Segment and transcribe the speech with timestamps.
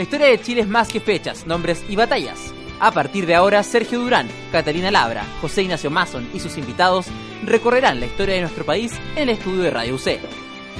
[0.00, 2.54] La historia de Chile es más que fechas, nombres y batallas.
[2.80, 7.04] A partir de ahora, Sergio Durán, Catalina Labra, José Ignacio Mason y sus invitados
[7.44, 10.18] recorrerán la historia de nuestro país en el estudio de Radio UC.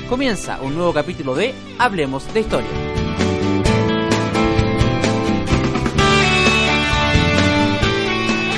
[0.09, 2.71] Comienza un nuevo capítulo de Hablemos de Historia.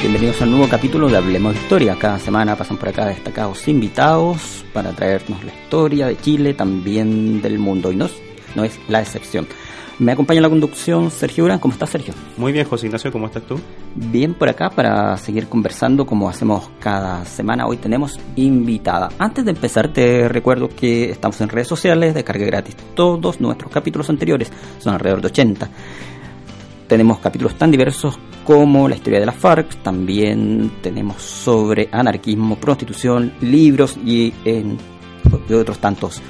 [0.01, 1.97] Bienvenidos al nuevo capítulo de Hablemos de Historia.
[1.99, 7.59] Cada semana pasan por acá destacados invitados para traernos la historia de Chile, también del
[7.59, 8.09] mundo, y no,
[8.55, 9.49] no es la excepción.
[10.03, 11.61] Me acompaña en la conducción Sergio Urán.
[11.61, 12.13] ¿Cómo estás, Sergio?
[12.37, 13.61] Muy bien, José Ignacio, ¿cómo estás tú?
[13.95, 17.69] Bien por acá para seguir conversando como hacemos cada semana.
[17.69, 19.11] Hoy tenemos invitada.
[19.17, 24.11] Antes de empezar, te recuerdo que estamos en redes sociales, descargue gratis todos nuestros capítulos
[24.11, 25.71] anteriores, son alrededor de 80.
[26.89, 33.35] Tenemos capítulos tan diversos como la historia de la FARC, también tenemos sobre anarquismo, prostitución,
[33.41, 34.79] libros y, en,
[35.49, 36.21] y otros tantos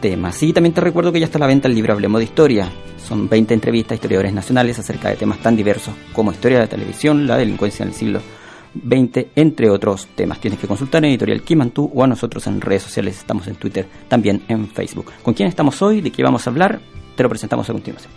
[0.00, 0.42] temas.
[0.42, 2.70] Y también te recuerdo que ya está a la venta el libro Hablemos de Historia.
[2.96, 6.70] Son 20 entrevistas a historiadores nacionales acerca de temas tan diversos como historia de la
[6.70, 8.20] televisión, la delincuencia en el siglo
[8.74, 10.40] XX, entre otros temas.
[10.40, 13.18] Tienes que consultar en Editorial Kimantú o a nosotros en redes sociales.
[13.18, 15.12] Estamos en Twitter, también en Facebook.
[15.22, 16.00] ¿Con quién estamos hoy?
[16.00, 16.80] ¿De qué vamos a hablar?
[17.16, 18.12] Te lo presentamos a continuación.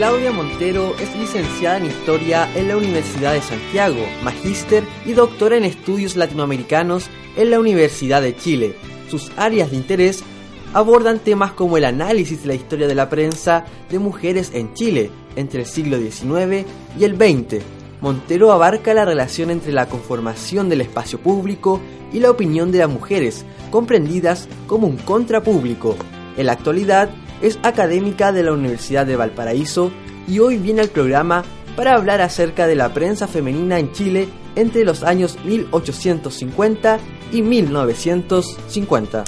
[0.00, 5.64] Claudia Montero es licenciada en Historia en la Universidad de Santiago, magíster y doctora en
[5.64, 8.74] Estudios Latinoamericanos en la Universidad de Chile.
[9.10, 10.24] Sus áreas de interés
[10.72, 15.10] abordan temas como el análisis de la historia de la prensa de mujeres en Chile
[15.36, 16.66] entre el siglo XIX
[16.98, 17.62] y el XX.
[18.00, 21.78] Montero abarca la relación entre la conformación del espacio público
[22.10, 25.94] y la opinión de las mujeres, comprendidas como un contrapúblico.
[26.38, 27.10] En la actualidad
[27.42, 29.90] es académica de la Universidad de Valparaíso
[30.28, 31.44] y hoy viene al programa
[31.76, 36.98] para hablar acerca de la prensa femenina en Chile entre los años 1850
[37.32, 39.24] y 1950.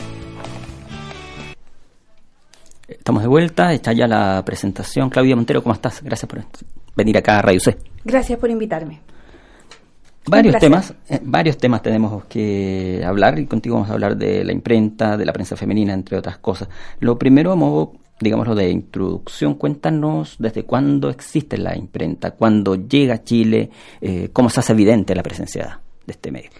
[2.88, 5.08] Estamos de vuelta, está ya la presentación.
[5.08, 6.02] Claudia Montero, ¿cómo estás?
[6.02, 6.44] Gracias por
[6.94, 7.78] venir acá a Radio C.
[8.04, 9.00] Gracias por invitarme.
[10.26, 14.52] Varios temas, eh, varios temas tenemos que hablar y contigo vamos a hablar de la
[14.52, 16.68] imprenta, de la prensa femenina, entre otras cosas.
[17.00, 23.14] Lo primero, a modo, digámoslo, de introducción, cuéntanos desde cuándo existe la imprenta, cuándo llega
[23.14, 26.50] a Chile, eh, cómo se hace evidente la presencia de este medio.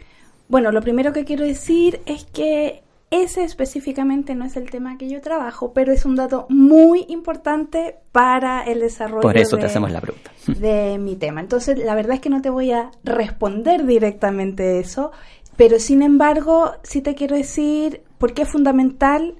[0.48, 5.08] Bueno, lo primero que quiero decir es que ese específicamente no es el tema que
[5.08, 9.90] yo trabajo, pero es un dato muy importante para el desarrollo Por eso te hacemos
[9.90, 10.30] la pregunta.
[10.46, 11.40] de mi tema.
[11.42, 15.12] Entonces, la verdad es que no te voy a responder directamente eso,
[15.56, 19.34] pero sin embargo, sí te quiero decir por qué es fundamental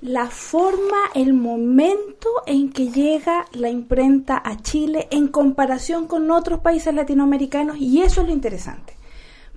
[0.00, 6.60] la forma, el momento en que llega la imprenta a Chile en comparación con otros
[6.60, 8.94] países latinoamericanos y eso es lo interesante.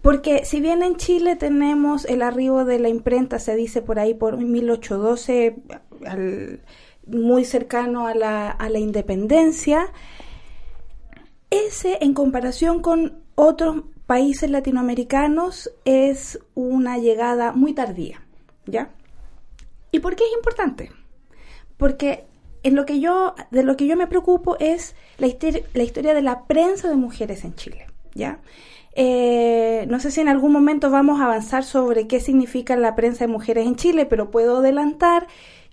[0.02, 4.14] Porque si bien en Chile tenemos el arribo de la imprenta, se dice por ahí
[4.14, 5.56] por 1812,
[6.06, 6.60] al,
[7.08, 9.88] muy cercano a la, a la independencia,
[11.50, 18.22] ese en comparación con otros países latinoamericanos es una llegada muy tardía,
[18.66, 18.92] ¿ya?
[19.94, 20.92] ¿Y por qué es importante?
[21.78, 22.26] Porque
[22.64, 26.46] en lo que yo, de lo que yo me preocupo es la, historia de la
[26.46, 28.40] prensa de mujeres en Chile, ¿ya?
[28.96, 33.26] Eh, no sé si en algún momento vamos a avanzar sobre qué significa la prensa
[33.26, 35.28] de mujeres en Chile, pero puedo adelantar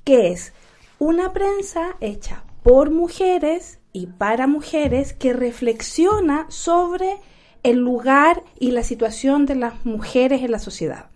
[0.04, 0.52] que es
[0.98, 7.16] una prensa hecha por mujeres y para mujeres que reflexiona sobre
[7.62, 11.06] el lugar y la situación de las mujeres en la sociedad.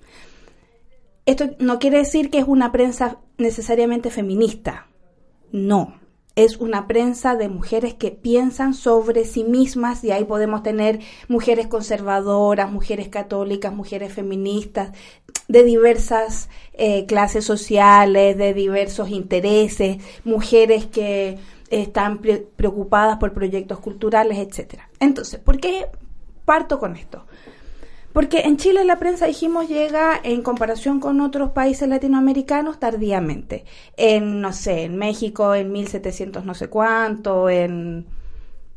[1.27, 4.89] Esto no quiere decir que es una prensa necesariamente feminista,
[5.51, 5.95] no,
[6.37, 10.99] es una prensa de mujeres que piensan sobre sí mismas y ahí podemos tener
[11.29, 14.91] mujeres conservadoras, mujeres católicas, mujeres feministas,
[15.47, 21.39] de diversas eh, clases sociales, de diversos intereses, mujeres que
[21.71, 24.89] están pre preocupadas por proyectos culturales, etcétera.
[25.01, 25.87] Entonces, ¿por qué
[26.45, 27.27] parto con esto?
[28.15, 33.65] Porque en Chile la prensa, dijimos, llega en comparación con otros países latinoamericanos tardíamente.
[33.97, 38.07] En, no sé, en México en 1700 no sé cuánto, en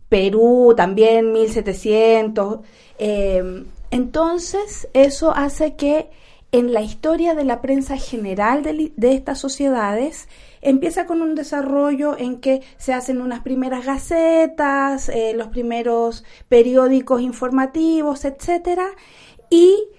[0.09, 2.61] Perú también 1700.
[2.97, 6.09] Eh, entonces, eso hace que
[6.51, 10.29] en la historia de la prensa general de, de, estas sociedades
[10.61, 17.21] empieza con un desarrollo en que se hacen unas primeras gacetas, eh, los primeros periódicos
[17.21, 18.87] informativos, etcétera,
[19.49, 19.89] y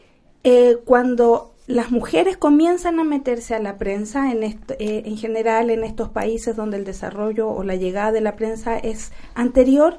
[0.44, 5.84] eh, cuando las mujeres comienzan a meterse a la prensa, en, eh, en general en
[5.84, 9.98] estos países donde el desarrollo o la llegada de la prensa es anterior,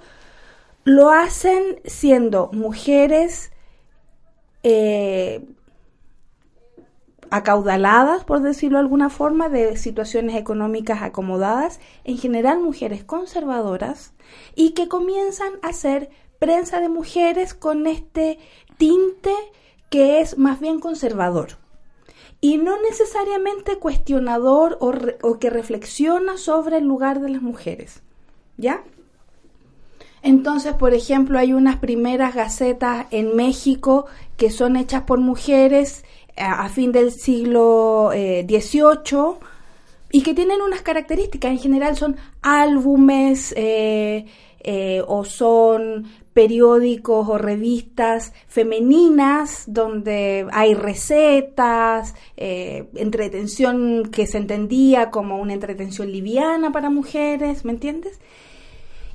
[0.84, 3.52] lo hacen siendo mujeres
[4.64, 5.46] eh,
[7.30, 14.14] acaudaladas, por decirlo de alguna forma, de situaciones económicas acomodadas, en general mujeres conservadoras,
[14.56, 16.10] y que comienzan a hacer
[16.40, 18.40] prensa de mujeres con este
[18.80, 19.36] tinte
[19.92, 21.58] que es más bien conservador
[22.42, 28.02] y no necesariamente cuestionador o, que reflexiona sobre el lugar de las mujeres.
[28.58, 28.84] ¿Ya?
[30.22, 34.06] Entonces, por ejemplo, hay unas primeras gacetas en México
[34.38, 36.04] que son hechas por mujeres
[36.38, 39.40] a, fin del siglo XVIII eh,
[40.12, 41.52] y que tienen unas características.
[41.52, 44.26] En general son álbumes eh,
[44.62, 55.42] eh, o son periódicos o revistas femeninas donde hay recetas, entretención que se entendía como
[55.42, 58.20] una entretención liviana para mujeres, ¿me entiendes?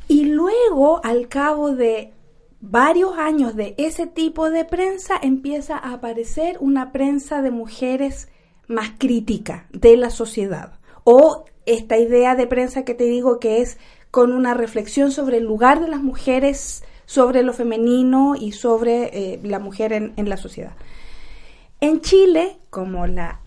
[0.09, 2.13] Y luego, al cabo de
[2.61, 8.29] varios años de ese tipo de prensa, empieza a aparecer una prensa de mujeres
[8.67, 10.79] más crítica de la sociedad.
[11.05, 13.79] O esta idea de prensa que te digo que es
[14.15, 19.41] con una reflexión sobre el lugar de las mujeres, sobre lo femenino y sobre eh,
[19.43, 20.77] la mujer en, la sociedad.
[21.81, 23.41] En Chile, como la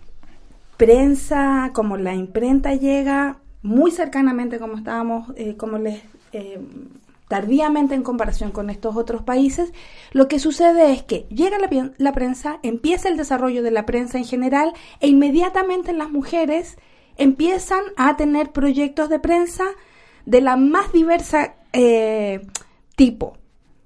[0.76, 6.60] prensa, como la imprenta llega muy cercanamente, como estábamos, eh, como les eh,
[7.28, 9.72] tardíamente en comparación con estos otros países,
[10.12, 14.18] lo que sucede es que llega la, la, prensa, empieza el desarrollo de la prensa
[14.18, 16.76] en general e inmediatamente las mujeres
[17.16, 19.64] empiezan a tener proyectos de prensa
[20.28, 22.46] de la más diversa eh,
[22.96, 23.38] tipo.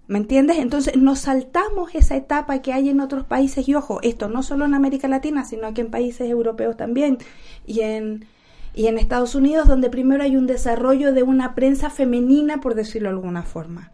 [0.08, 0.58] ¿Me entiendes?
[0.58, 4.64] Entonces nos saltamos esa etapa que hay en otros países y ojo, esto no solo
[4.64, 7.18] en América Latina, sino que en países europeos también
[7.64, 8.26] y en
[8.74, 13.10] y en Estados Unidos donde primero hay un desarrollo de una prensa femenina, por decirlo
[13.10, 13.92] de alguna forma.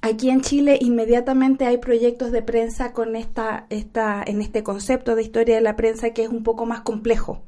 [0.00, 5.22] Aquí en Chile inmediatamente hay proyectos de prensa con esta, esta, en este concepto de
[5.22, 7.42] historia de la prensa que es un poco más complejo.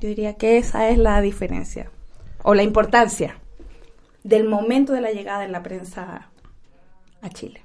[0.00, 1.91] Yo diría que esa es la diferencia
[2.42, 3.36] o la importancia
[4.24, 6.28] del momento de la llegada de la prensa
[7.20, 7.62] a Chile.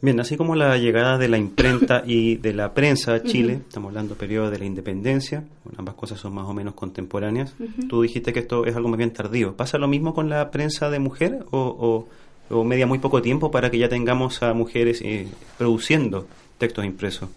[0.00, 3.90] Bien, así como la llegada de la imprenta y de la prensa a Chile, estamos
[3.90, 5.44] hablando periodo de la independencia,
[5.76, 7.54] ambas cosas son más o menos contemporáneas.
[7.88, 9.56] Tú dijiste que esto es algo más bien tardío.
[9.56, 12.06] ¿Pasa lo mismo con la prensa de mujer o,
[12.64, 16.26] media muy poco tiempo para que ya tengamos a mujeres eh, produciendo
[16.58, 17.30] textos impresos?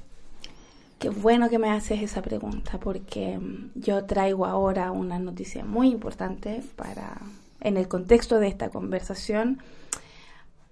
[0.99, 5.89] Qué bueno que me haces esa pregunta porque mm, yo traigo ahora una noticia muy
[5.89, 7.21] importante para
[7.61, 9.59] en el contexto de esta conversación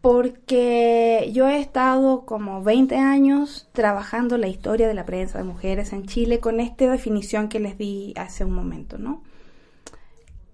[0.04, 5.94] porque yo he estado como 20 años trabajando la historia de la prensa de mujeres
[5.94, 9.24] en Chile con esta definición que les di hace un momento, ¿no?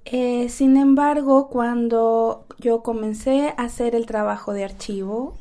[0.05, 5.35] Eh, sin embargo, cuando yo comencé a hacer el trabajo de archivo,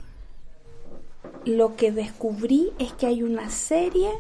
[1.49, 4.11] lo que descubrí es que hay una serie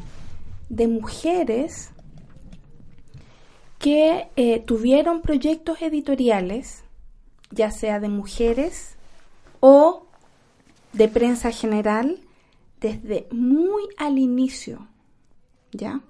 [0.68, 1.90] de mujeres
[3.78, 6.84] que eh, tuvieron proyectos editoriales,
[7.50, 8.96] ya sea de mujeres
[9.60, 10.06] o
[10.92, 12.18] de prensa general
[12.80, 14.88] desde muy al inicio,
[15.72, 16.00] ¿ya?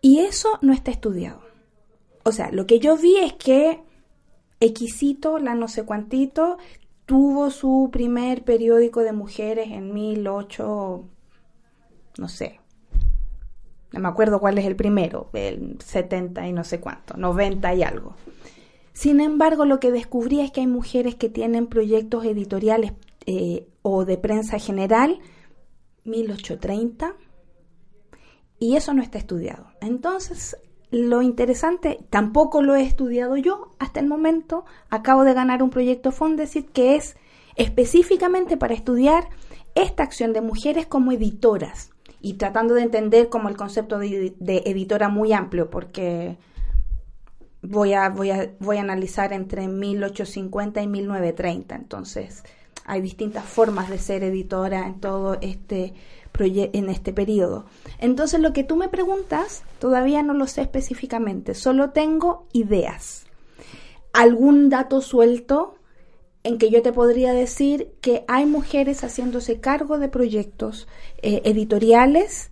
[0.00, 1.42] Y eso no está estudiado.
[2.24, 3.80] O sea, lo que yo vi es que
[4.62, 6.56] Exquisito, la no sé cuantito,
[7.12, 11.04] tuvo su primer periódico de mujeres en 1008,
[12.16, 12.58] no sé,
[13.92, 17.82] no me acuerdo cuál es el primero, el 70 y no sé cuánto, 90 y
[17.82, 18.14] algo.
[18.94, 22.94] Sin embargo, lo que descubrí es que hay mujeres que tienen proyectos editoriales
[23.26, 25.18] eh, o de prensa general
[26.04, 27.14] 1830
[28.58, 29.66] y eso no está estudiado.
[29.82, 30.56] Entonces,
[30.92, 36.12] lo interesante, tampoco lo he estudiado yo hasta el momento, acabo de ganar un proyecto
[36.12, 37.16] Fondesit que es
[37.56, 39.28] específicamente para estudiar
[39.74, 45.08] esta acción de mujeres como editoras y tratando de entender como el concepto de editora
[45.08, 46.36] muy amplio, porque
[47.62, 51.74] voy a, voy a, voy a analizar entre 1850 y 1930.
[51.74, 52.44] Entonces,
[52.84, 55.94] hay distintas formas de ser editora en todo este
[56.44, 57.66] en este periodo.
[57.98, 63.24] Entonces, lo que tú me preguntas, todavía no lo sé específicamente, solo tengo ideas.
[64.12, 65.76] Algún dato suelto
[66.42, 70.88] en que yo te podría decir que hay mujeres haciéndose cargo de proyectos
[71.22, 72.50] eh, editoriales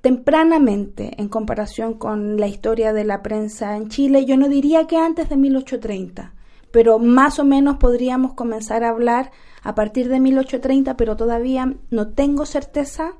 [0.00, 4.24] tempranamente en comparación con la historia de la prensa en Chile.
[4.24, 6.34] Yo no diría que antes de 1830,
[6.78, 9.32] pero más o menos podríamos comenzar a hablar
[9.64, 13.14] a partir de 1830, pero todavía no tengo certeza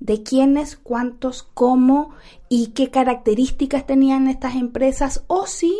[0.00, 2.16] de quiénes, cuántos, cómo
[2.48, 5.72] y qué características tenían estas empresas o si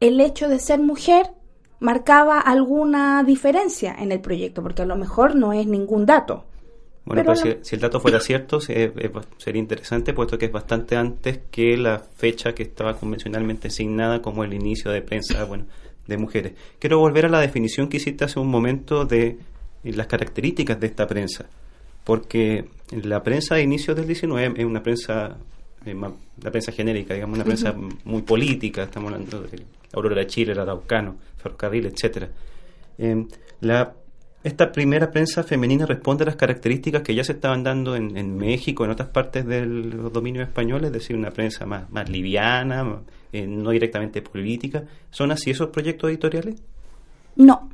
[0.00, 1.30] el hecho de ser mujer
[1.80, 6.44] marcaba alguna diferencia en el proyecto, porque a lo mejor no es ningún dato,
[7.06, 8.92] Bueno, pero si, el dato fuera cierto, sería
[9.54, 14.52] interesante, puesto que es bastante antes que la fecha que estaba convencionalmente asignada como el
[14.52, 15.44] inicio de prensa.
[15.44, 15.64] Bueno,
[16.12, 16.52] de mujeres.
[16.78, 19.38] Quiero volver a la definición que hiciste hace un momento de
[19.84, 21.46] las características de esta prensa,
[22.04, 25.36] porque la prensa de inicios del 19 es una prensa,
[25.84, 25.94] eh,
[26.42, 30.60] la prensa genérica, digamos, una prensa muy política, estamos hablando de Aurora de Chile, el
[30.60, 32.28] Araucano, Ferrocarril, etcétera.
[32.98, 33.26] Eh,
[33.60, 33.92] la
[34.44, 38.84] esta primera prensa femenina responde a las características que ya se estaban dando en, México,
[38.84, 43.70] en otras partes del dominio español, es decir, una prensa más, más liviana, eh, no
[43.70, 44.82] directamente política.
[45.10, 46.60] ¿Son así esos proyectos editoriales?
[47.36, 47.70] No.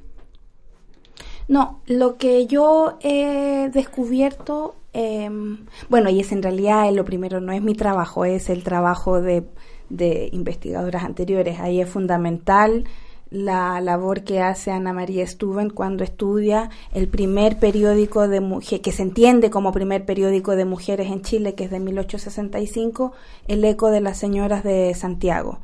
[1.48, 7.52] No, lo que yo he descubierto, em, bueno, y es en realidad lo primero, no
[7.52, 9.44] es mi trabajo, es el trabajo de,
[9.88, 11.60] de investigadoras anteriores.
[11.60, 12.84] Ahí es fundamental
[13.30, 18.92] la labor que hace Ana María Stuben cuando estudia el primer periódico de mujeres, que
[18.92, 23.12] se entiende como primer periódico de mujeres en Chile, que es de 1865,
[23.46, 25.58] El Eco de las Señoras de Santiago.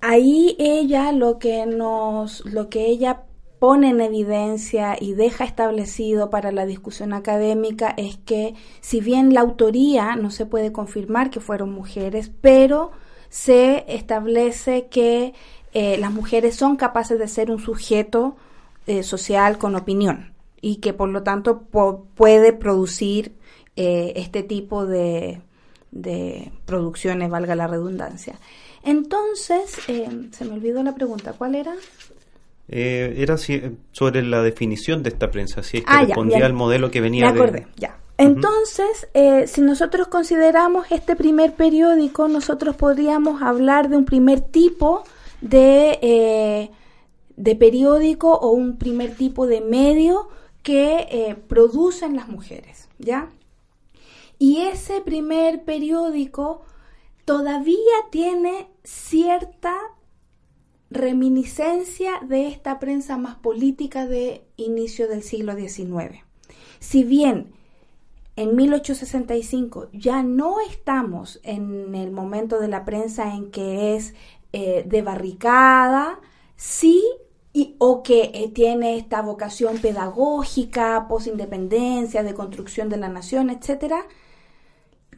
[0.00, 3.22] Ahí ella lo que nos, lo que ella
[3.60, 9.40] pone en evidencia y deja establecido para la discusión académica es que si bien la
[9.40, 12.90] autoría no se puede confirmar que fueron mujeres, pero
[13.28, 15.32] se establece que
[15.74, 18.36] eh, las mujeres son capaces de ser un sujeto
[18.86, 23.32] eh, social con opinión y que por lo tanto puede producir
[23.76, 25.40] eh, este tipo de,
[25.90, 28.38] de, producciones, valga la redundancia.
[28.84, 31.74] Entonces, se me olvidó la pregunta, ¿cuál era?
[32.68, 37.00] era sobre la definición de esta prensa, si es que ah, respondía al modelo que
[37.00, 37.98] venía me acordé, ya.
[38.18, 39.08] Entonces,
[39.46, 45.04] si nosotros consideramos este primer periódico, nosotros podríamos hablar de un primer tipo
[45.42, 46.70] de, eh,
[47.36, 50.28] de periódico o un primer tipo de medio
[50.62, 53.28] que eh, producen las mujeres, ¿ya?
[54.38, 56.62] Y ese primer periódico
[57.24, 57.76] todavía
[58.10, 59.74] tiene cierta
[60.90, 66.24] reminiscencia de esta prensa más política de inicio del siglo XIX.
[66.80, 67.52] Si bien
[68.36, 74.14] en 1865 ya no estamos en el momento de la prensa en que es
[74.52, 76.20] eh, de barricada,
[76.56, 77.02] sí,
[77.52, 84.06] y, o que eh, tiene esta vocación pedagógica, posindependencia, de construcción de la nación, etcétera,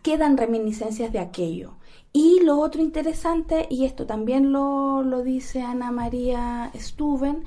[0.02, 1.76] quedan reminiscencias de aquello.
[2.12, 7.44] Y lo otro interesante, y esto también lo, lo dice Ana María Stuben,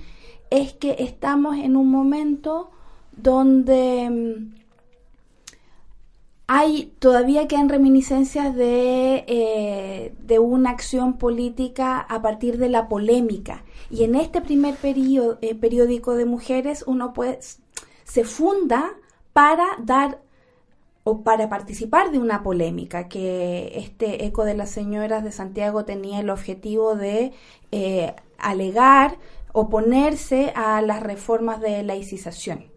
[0.50, 2.72] es que estamos en un momento
[3.16, 4.67] donde mm,
[6.48, 13.66] hay todavía quedan reminiscencias de, eh, de una acción política a partir de la polémica.
[13.90, 17.60] Y en este primer eh, periódico de mujeres uno pues
[18.06, 18.96] se funda
[19.34, 20.22] para dar
[21.04, 26.20] o para participar de una polémica, que este eco de las señoras de Santiago tenía
[26.20, 27.34] el objetivo de
[27.72, 29.18] eh, alegar,
[29.54, 32.77] oponerse a las reformas de laicización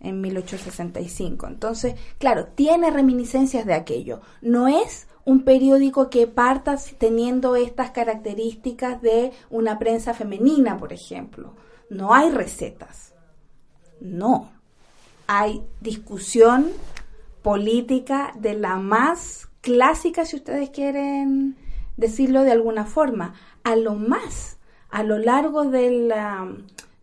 [0.00, 1.46] en 1865.
[1.46, 4.20] Entonces, claro, tiene reminiscencias de aquello.
[4.40, 11.54] No es un periódico que parta teniendo estas características de una prensa femenina, por ejemplo.
[11.88, 13.14] No hay recetas.
[14.00, 14.50] No.
[15.26, 16.70] Hay discusión
[17.42, 21.56] política de la más clásica, si ustedes quieren
[21.96, 24.58] decirlo de alguna forma, a lo más
[24.90, 26.48] a lo largo de la,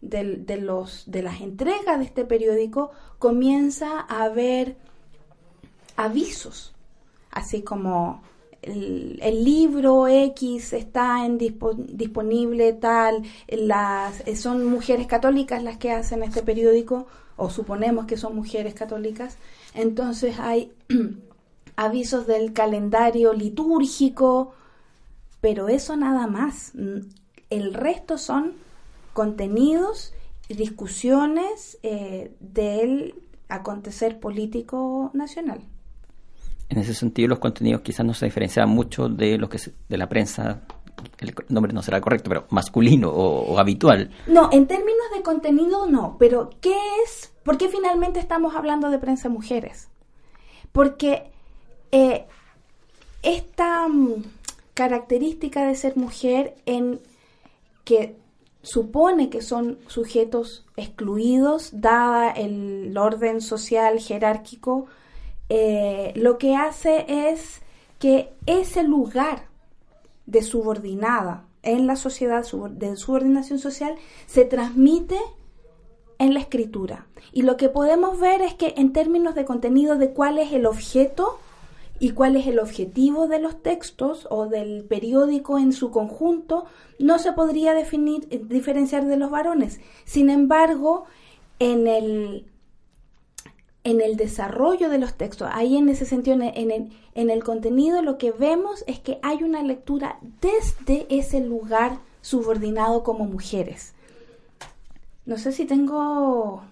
[0.01, 4.77] de, los, de las entregas de este periódico comienza a haber
[5.96, 6.75] avisos,
[7.32, 8.22] así como
[8.62, 16.44] el, libro X está en disponible tal, las, son mujeres católicas las que hacen este
[16.44, 19.38] periódico, o suponemos que son mujeres católicas,
[19.74, 20.72] entonces hay
[21.75, 24.54] avisos del calendario litúrgico,
[25.39, 26.74] pero eso nada más.
[27.50, 28.54] El resto son
[29.18, 30.14] contenidos
[30.48, 33.16] y discusiones eh, del
[33.50, 35.62] acontecer político nacional.
[36.70, 39.58] En ese sentido, los contenidos quizás no se diferencian mucho de lo que
[39.90, 40.62] de la prensa,
[41.18, 44.12] el nombre no será correcto, pero masculino o, habitual.
[44.28, 47.34] No, en términos de contenido no, pero ¿qué es?
[47.42, 49.90] ¿Por qué finalmente estamos hablando de prensa mujeres?
[50.72, 51.32] Porque
[51.92, 52.28] eh,
[53.24, 54.24] esta mm,
[54.76, 57.00] característica de ser mujer en
[57.84, 58.16] que
[58.68, 64.88] supone que son sujetos excluidos, dada el orden social jerárquico,
[65.48, 67.62] eh, lo que hace es
[67.98, 69.46] que ese lugar
[70.26, 73.96] de subordinada en la sociedad, de subordinación social,
[74.26, 75.18] se transmite
[76.20, 77.08] en la escritura.
[77.32, 80.66] Y lo que podemos ver es que en términos de contenido de cuál es el
[80.66, 81.40] objeto
[82.00, 86.66] y cuál es el objetivo de los textos o del periódico en su conjunto,
[87.00, 89.80] no se podría definir, diferenciar de los varones.
[90.06, 91.06] Sin embargo,
[91.60, 92.46] en el,
[93.84, 98.01] en el desarrollo de los textos, ahí en ese sentido, en el, en el contenido,
[98.01, 103.94] lo que vemos es que hay una lectura desde ese lugar subordinado como mujeres.
[105.25, 106.63] No sé si tengo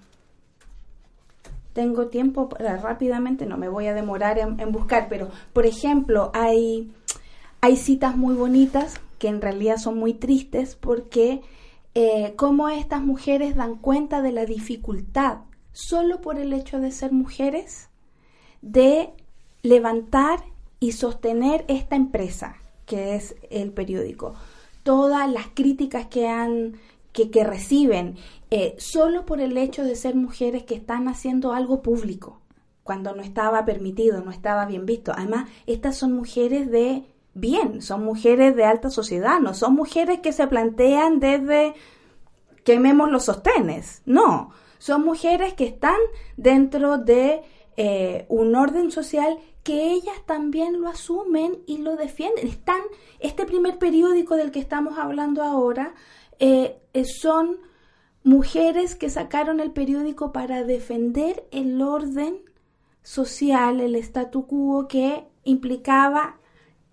[1.76, 6.90] tengo tiempo para rápidamente, no me voy a demorar en, buscar, pero por ejemplo, hay,
[7.60, 11.42] hay citas muy bonitas que en realidad son muy tristes porque
[11.94, 15.40] eh, cómo estas mujeres dan cuenta de la dificultad,
[15.74, 17.90] solo por el hecho de ser mujeres,
[18.62, 19.10] de
[19.62, 20.46] levantar
[20.80, 22.56] y sostener esta empresa
[22.86, 24.34] que es el periódico.
[24.84, 26.78] Todas las críticas que han
[27.24, 28.18] que, reciben
[28.52, 32.42] eh, solo por el hecho de ser mujeres que están haciendo algo público,
[32.84, 35.12] cuando no estaba permitido, no estaba bien visto.
[35.16, 40.34] Además, estas son mujeres de bien, son mujeres de alta sociedad, no son mujeres que
[40.34, 41.74] se plantean desde
[42.64, 45.98] quememos los sostenes, no, son mujeres que están
[46.38, 47.42] dentro de
[47.78, 52.48] eh, un orden social que ellas también lo asumen y lo defienden.
[52.48, 52.82] Están,
[53.20, 55.96] este primer periódico del que estamos hablando ahora
[56.40, 57.58] eh, eh, son
[58.24, 62.42] mujeres que sacaron el periódico para defender el orden
[63.04, 66.38] social, el statu quo que implicaba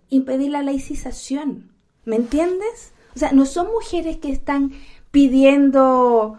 [0.09, 1.71] impedir la laicización.
[2.05, 2.93] ¿Me entiendes?
[3.15, 4.73] O sea, no son mujeres que están
[5.11, 6.37] pidiendo...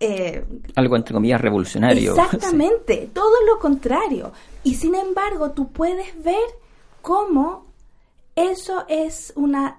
[0.00, 2.12] Eh, Algo entre comillas revolucionario.
[2.12, 4.32] Exactamente, todo lo contrario.
[4.64, 6.42] Y sin embargo, tú puedes ver
[7.02, 7.66] cómo
[8.34, 9.78] eso es una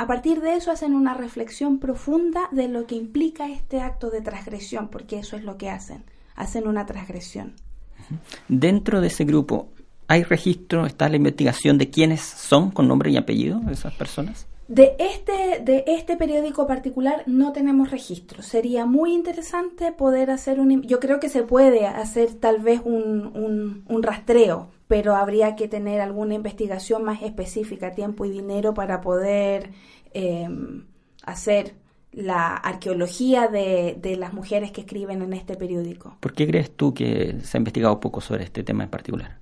[0.00, 4.22] a partir de eso hacen una reflexión profunda de lo que implica este acto de
[4.22, 6.04] transgresión, porque eso es lo que hacen,
[6.36, 7.52] hacen una transgresión.
[8.48, 9.68] Dentro de ese grupo,
[10.08, 14.46] ¿hay registro, está la investigación de quiénes son con nombre y apellido esas personas?
[14.70, 18.40] De este, de este periódico particular no tenemos registro.
[18.40, 20.82] Sería muy interesante poder hacer un...
[20.82, 26.00] Yo creo que se puede hacer tal vez un, un rastreo, pero habría que tener
[26.00, 29.70] alguna investigación más específica, tiempo y dinero para poder
[30.12, 30.84] em,
[31.24, 31.74] hacer
[32.12, 36.16] la arqueología de, de, las mujeres que escriben en este periódico.
[36.20, 39.39] ¿Por qué crees tú que se ha investigado poco sobre este tema en particular?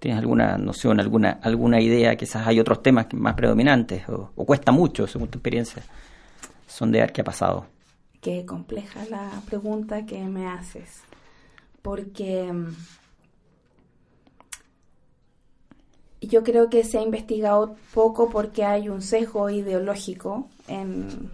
[0.00, 2.16] ¿Tienes alguna noción, alguna, alguna idea?
[2.16, 5.82] Quizás hay otros temas más predominantes o, cuesta mucho, según tu experiencia,
[6.66, 7.66] sondear qué ha pasado.
[8.22, 11.02] Qué compleja la pregunta que me haces,
[11.82, 12.74] porque em,
[16.22, 21.30] yo creo que se ha investigado poco porque hay un sesgo ideológico en,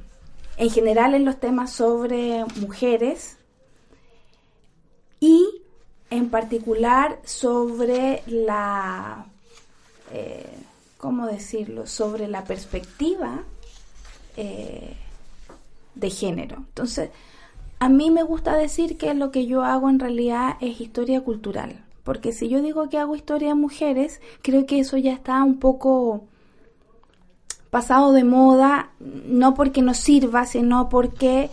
[0.57, 3.39] en general en los temas sobre mujeres
[5.21, 5.63] y
[6.11, 9.27] en particular sobre la,
[10.13, 10.47] eh,
[10.99, 13.43] ¿cómo decirlo?, sobre la perspectiva
[14.37, 14.95] eh,
[15.95, 16.57] de género.
[16.57, 17.11] Entonces,
[17.79, 21.83] a mí me gusta decir que lo que yo hago en realidad es historia cultural
[22.07, 25.59] porque si yo digo que hago historia de mujeres, creo que eso ya está un
[25.59, 26.23] poco
[27.71, 31.51] pasado de moda, no porque no sirva, sino porque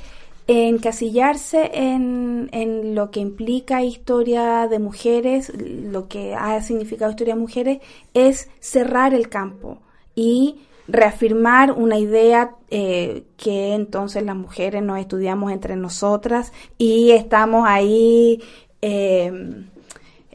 [0.47, 7.39] encasillarse en, en, lo que implica historia de mujeres, lo que ha significado historia de
[7.39, 7.79] mujeres,
[8.13, 9.79] es cerrar el campo
[10.15, 17.65] y reafirmar una idea eh, que entonces las mujeres nos estudiamos entre nosotras y estamos
[17.67, 18.41] ahí
[18.81, 19.31] eh,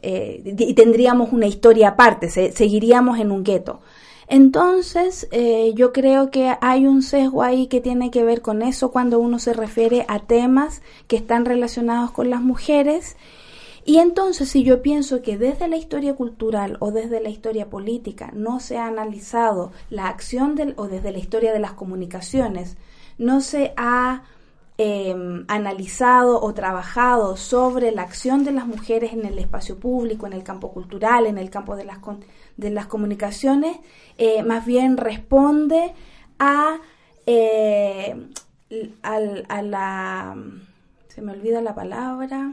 [0.00, 3.80] eh, y tendríamos una historia aparte, seguiríamos en un gueto.
[4.28, 8.90] Entonces, eh, yo creo que hay un sesgo ahí que tiene que ver con eso
[8.90, 13.16] cuando uno se refiere a temas que están relacionados con las mujeres.
[13.86, 18.30] Y entonces, si yo pienso que desde la historia cultural o desde la historia política
[18.34, 22.76] no se ha analizado la acción del, o desde la historia de las comunicaciones,
[23.16, 24.24] no se ha
[24.80, 30.32] Em, analizado o trabajado sobre la acción de las mujeres en el espacio público, en
[30.32, 31.98] el campo cultural, en el campo de las,
[32.58, 33.78] de las comunicaciones,
[34.18, 35.94] eh, más bien responde
[36.38, 36.78] a,
[37.24, 38.14] eh,
[39.02, 40.36] a la,
[41.08, 42.52] se me olvida la palabra,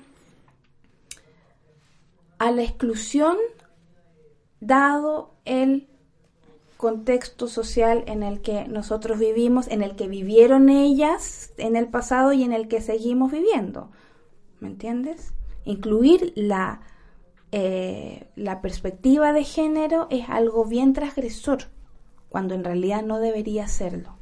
[2.38, 3.36] a la exclusión
[4.60, 5.88] dado el
[6.78, 12.32] contexto social en el que nosotros vivimos, en el que vivieron ellas en el pasado
[12.32, 13.90] y en el que seguimos viviendo.
[14.60, 15.34] ¿Me entiendes?
[15.64, 16.82] Incluir la,
[17.52, 21.64] eh, la perspectiva de género es algo bien transgresor,
[22.30, 24.18] cuando en realidad no debería serlo.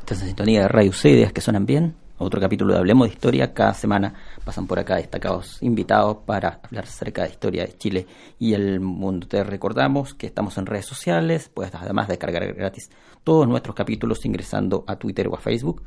[0.00, 1.94] ¿Estás en sintonía de Radio ideas que suenan bien?
[2.24, 3.52] otro capítulo de Hablemos de Historia.
[3.52, 8.06] Cada semana pasan por acá destacados invitados para hablar acerca de historia de Chile
[8.38, 9.26] y el mundo.
[9.26, 12.90] Te recordamos que estamos en redes sociales, puedes además descargar gratis
[13.24, 15.82] todos nuestros capítulos ingresando a Twitter o a Facebook.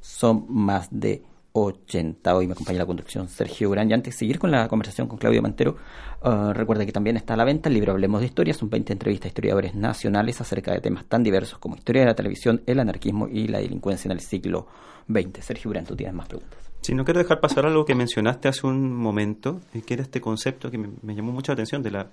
[0.00, 1.22] Son más de
[1.64, 2.34] 80.
[2.34, 3.90] Hoy me acompaña la conducción Sergio Gran.
[3.90, 5.76] Y antes de seguir con la conversación con Claudio Mantero,
[6.22, 8.54] uh, recuerda que también está a la venta el libro Hablemos de Historia.
[8.54, 12.14] Son 20 entrevistas a historiadores nacionales acerca de temas tan diversos como historia de la
[12.14, 14.66] televisión, el anarquismo y la delincuencia en el siglo
[15.08, 15.44] XX.
[15.44, 16.58] Sergio Gran, tú tienes más preguntas.
[16.80, 20.20] Sí, no quiero dejar pasar algo que mencionaste hace un momento, eh, que era este
[20.20, 22.08] concepto que me, me llamó mucho la atención de la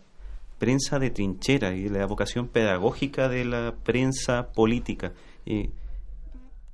[0.58, 5.12] prensa de trinchera y la vocación pedagógica de la prensa política.
[5.46, 5.70] Y,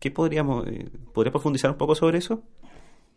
[0.02, 2.42] ¿Qué podríamos, eh, podría profundizar un poco sobre eso?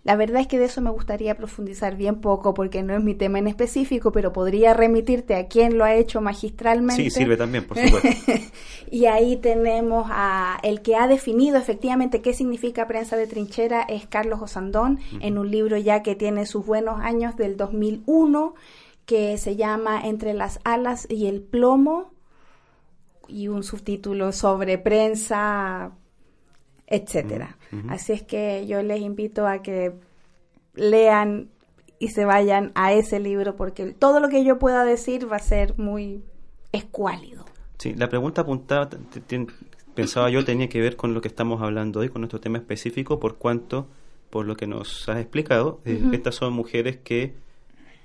[0.04, 3.14] La verdad es que de eso me gustaría profundizar bien poco porque no es mi
[3.14, 7.04] tema en específico, pero podría remitirte a quien lo ha hecho magistralmente.
[7.04, 8.08] Sí, sirve también, por supuesto.
[8.90, 14.06] y ahí tenemos a el que ha definido efectivamente qué significa prensa de trinchera es
[14.06, 18.54] Carlos Osandón en un libro ya que tiene sus buenos años del 2001
[19.06, 22.12] que se llama Entre las alas y el plomo
[23.26, 25.92] y un subtítulo sobre prensa
[26.86, 27.56] etcétera.
[27.88, 29.92] Así es que yo les invito a que
[30.74, 31.48] lean
[31.98, 35.40] y se vayan a ese libro porque todo lo que yo pueda decir va a
[35.40, 36.22] ser muy
[36.72, 37.44] escuálido.
[37.78, 38.90] Sí, la pregunta apuntada,
[39.94, 43.18] pensaba yo, tenía que ver con lo que estamos hablando hoy, con nuestro tema específico,
[43.18, 43.88] por cuanto,
[44.30, 47.34] por lo que nos has explicado, eh, estas son mujeres que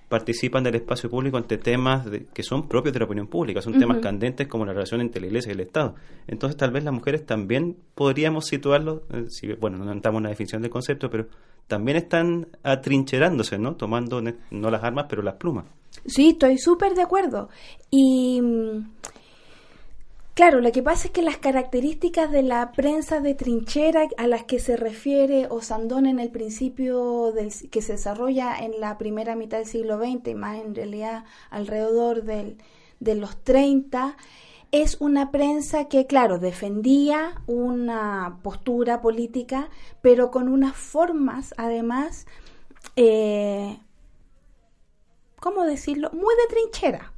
[0.09, 3.99] participan del espacio público ante temas que son propios de la opinión pública, son temas
[3.99, 5.95] candentes como la relación entre la Iglesia y el Estado.
[6.27, 10.29] Entonces tal vez las mujeres también podríamos situarlo, eh, si, bueno, no entramos en la
[10.29, 11.27] definición del concepto, pero
[11.67, 13.75] también están atrincherándose, ¿no?
[13.75, 15.65] Tomando no las armas, pero las plumas.
[16.05, 17.49] Sí, estoy súper de acuerdo.
[17.91, 18.89] Y mm,
[20.39, 24.45] Claro, lo que pasa es que las características de la prensa de trinchera a las
[24.45, 29.57] que se refiere Osandón en el principio del, que se desarrolla en la primera mitad
[29.57, 32.55] del siglo XX y más en realidad alrededor del,
[33.01, 34.15] de los 30,
[34.71, 39.69] es una prensa que, claro, defendía una postura política,
[40.01, 42.27] pero con unas formas, además,
[42.95, 43.77] eh,
[45.41, 46.09] ¿cómo decirlo?
[46.13, 47.11] Muy de trinchera.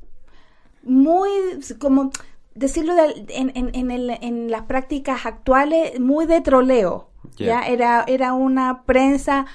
[0.82, 1.30] Muy
[1.78, 2.10] como
[2.56, 2.94] decirlo
[3.30, 7.10] en, en, en, las prácticas actuales, muy de troleo.
[7.38, 7.62] ¿ya?
[7.62, 9.46] Era, era una prensa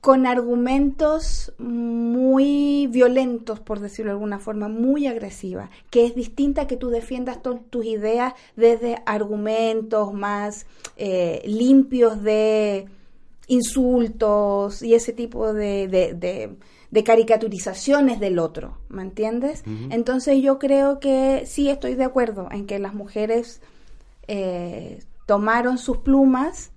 [0.00, 6.66] con argumentos muy violentos, por decirlo de alguna forma, muy agresiva, que es distinta a
[6.68, 10.66] que tú defiendas tus ideas desde argumentos más
[10.96, 12.86] eh, limpios de
[13.48, 16.56] insultos y ese tipo de de
[17.04, 19.64] caricaturizaciones del otro, ¿me entiendes?
[19.90, 23.60] Entonces yo creo que sí estoy de acuerdo en que las mujeres
[24.28, 26.70] eh, tomaron sus plumas.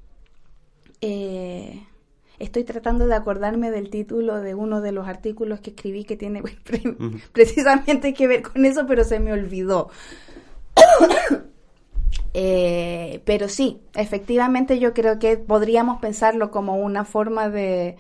[1.01, 1.85] Eh,
[2.39, 6.41] estoy tratando de acordarme del título de uno de los artículos que escribí que tiene
[7.33, 9.89] precisamente que ver con eso, pero se me olvidó.
[12.35, 17.97] Eh, pero sí, efectivamente yo creo que podríamos pensarlo como una forma de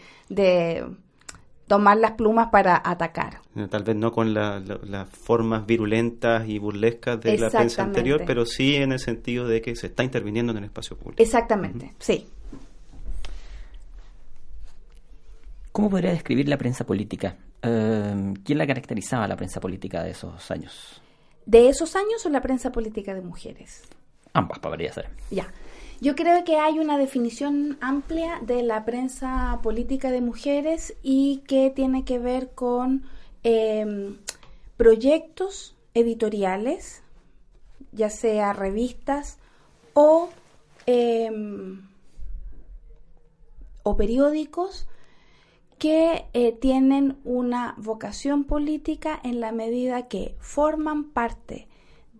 [1.69, 3.41] tomar las plumas para atacar.
[3.55, 8.45] Eh, tal vez no con las formas virulentas y burlescas de la prensa anterior, pero
[8.45, 11.21] sí en el sentido de que se está interviniendo en el espacio público.
[11.21, 12.27] Exactamente, sí.
[15.71, 17.37] ¿Cómo podría describir la prensa política?
[17.61, 20.99] Eh, ¿Quién la caracterizaba la prensa política de esos años?
[21.45, 23.83] ¿De esos años o la prensa política de mujeres?
[24.33, 25.07] Ambas podría ser.
[25.29, 25.47] Ya.
[26.01, 31.71] Yo creo que hay una definición amplia de la prensa política de mujeres y que
[31.71, 33.03] tiene que ver con
[33.43, 34.17] em,
[34.77, 37.03] proyectos editoriales,
[37.91, 39.39] ya sea revistas
[39.93, 40.29] o,
[40.85, 41.89] em,
[43.83, 44.87] o periódicos
[45.79, 51.67] que eh, tienen una vocación política en la medida que forman parte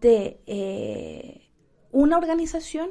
[0.02, 1.48] de eh,
[1.92, 2.90] una organización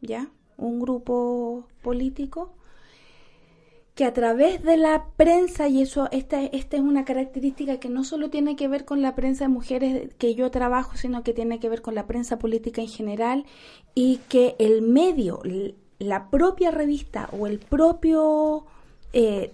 [0.00, 0.28] ¿ya?
[0.56, 2.52] Un grupo político
[3.98, 8.04] que a través de la prensa, y eso, esta, esta es una característica que no
[8.04, 11.58] solo tiene que ver con la prensa de mujeres que yo trabajo, sino que tiene
[11.58, 13.44] que ver con la prensa política en general,
[13.96, 15.42] y que el medio,
[15.98, 18.66] la propia revista o el propio
[19.12, 19.52] eh,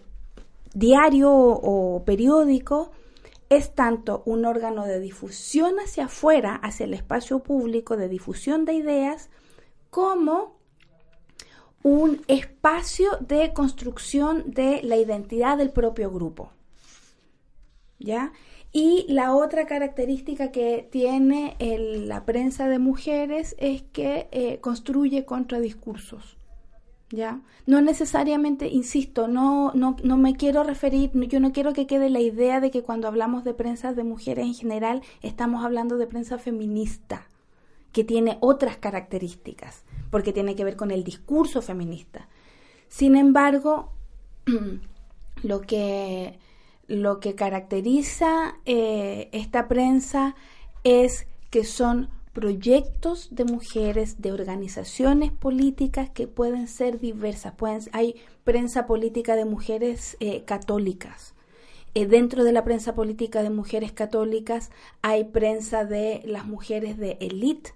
[0.75, 2.91] diario o periódico,
[3.49, 8.75] es tanto un órgano de difusión hacia afuera, hacia el espacio público, de difusión de
[8.75, 9.31] ideas,
[9.95, 10.57] como
[11.85, 16.51] un espacio de construcción de la identidad del propio grupo.
[18.01, 18.33] ¿Ya?
[18.73, 26.39] Y la otra característica que tiene la prensa de mujeres es que eh, construye contradiscursos.
[27.11, 27.43] ¿Ya?
[27.65, 32.19] No necesariamente, insisto, no, no, no me quiero referir, yo no quiero que quede la
[32.19, 36.37] idea de que cuando hablamos de prensa de mujeres en general estamos hablando de prensa
[36.39, 37.29] feminista,
[37.95, 42.29] que tiene otras características, porque tiene que ver con el discurso feminista.
[42.89, 43.93] Sin embargo,
[45.43, 46.39] lo que
[46.87, 50.35] lo que caracteriza eh, esta prensa
[50.83, 57.55] es que son proyectos de mujeres, de organizaciones políticas que pueden ser diversas.
[57.93, 61.35] Hay prensa política de mujeres eh, católicas.
[61.95, 67.17] Eh, dentro de la prensa política de mujeres católicas hay prensa de las mujeres de
[67.21, 67.73] élite,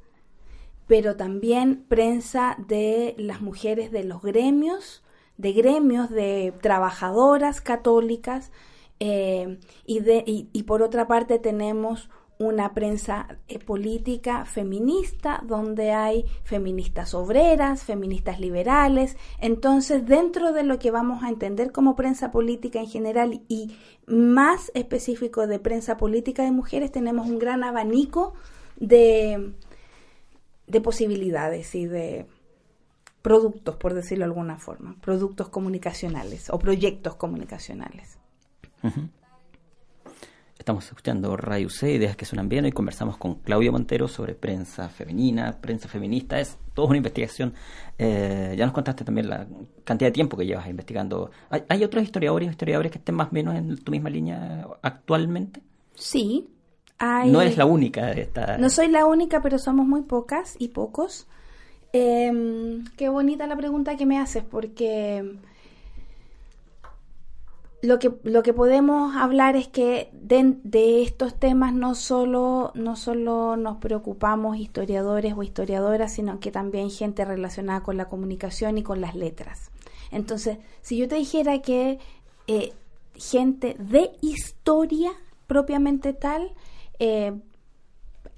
[0.89, 5.05] pero también prensa de las mujeres de los gremios,
[5.37, 8.51] de gremios de trabajadoras católicas,
[8.99, 16.25] eh, y, de, y, por otra parte tenemos una prensa eh, política feminista donde hay
[16.43, 19.17] feministas obreras, feministas liberales.
[19.41, 24.73] Entonces, dentro de lo que vamos a entender como prensa política en general y más
[24.75, 28.35] específico de prensa política de mujeres, tenemos un gran abanico
[28.77, 29.53] de,
[30.69, 32.27] de posibilidades y de
[33.23, 38.19] productos, por decirlo de alguna forma, productos comunicacionales o proyectos comunicacionales.
[40.59, 42.67] Estamos escuchando Radio C, Ideas que suenan bien.
[42.67, 46.39] y conversamos con Claudia Montero sobre prensa femenina, prensa feminista.
[46.39, 47.55] Es toda una investigación.
[47.97, 49.47] Eh, ya nos contaste también la
[49.85, 51.31] cantidad de tiempo que llevas investigando.
[51.49, 55.63] ¿Hay, otros historiadores o historiadores que estén más o menos en tu misma línea actualmente?
[55.95, 56.49] Sí.
[57.01, 58.59] No eres la única de esta.
[58.59, 61.27] No soy la única, pero somos muy pocas y pocos.
[61.93, 65.39] Em, qué bonita la pregunta que me haces, porque
[67.81, 73.57] lo que, lo que podemos hablar es que de, estos temas no solo, no solo
[73.57, 79.01] nos preocupamos historiadores o historiadoras, sino que también gente relacionada con la comunicación y con
[79.01, 79.71] las letras.
[80.11, 81.99] Entonces, si yo te dijera que
[82.49, 82.73] eh,
[83.15, 85.13] gente de historia
[85.47, 86.53] propiamente tal,
[86.99, 87.33] eh,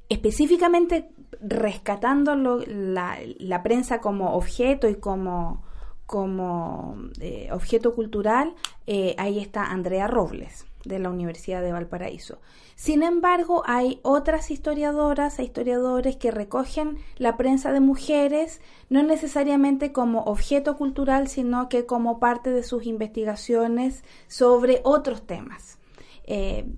[0.08, 5.62] específicamente rescatando la, prensa como objeto y como
[6.04, 8.56] como eh, objeto cultural,
[8.88, 12.40] eh, ahí está Andrea Robles de la Universidad de Valparaíso.
[12.74, 19.92] Sin embargo, hay otras historiadoras e historiadores que recogen la prensa de mujeres no necesariamente
[19.92, 25.78] como objeto cultural, sino que como parte de sus investigaciones sobre otros temas.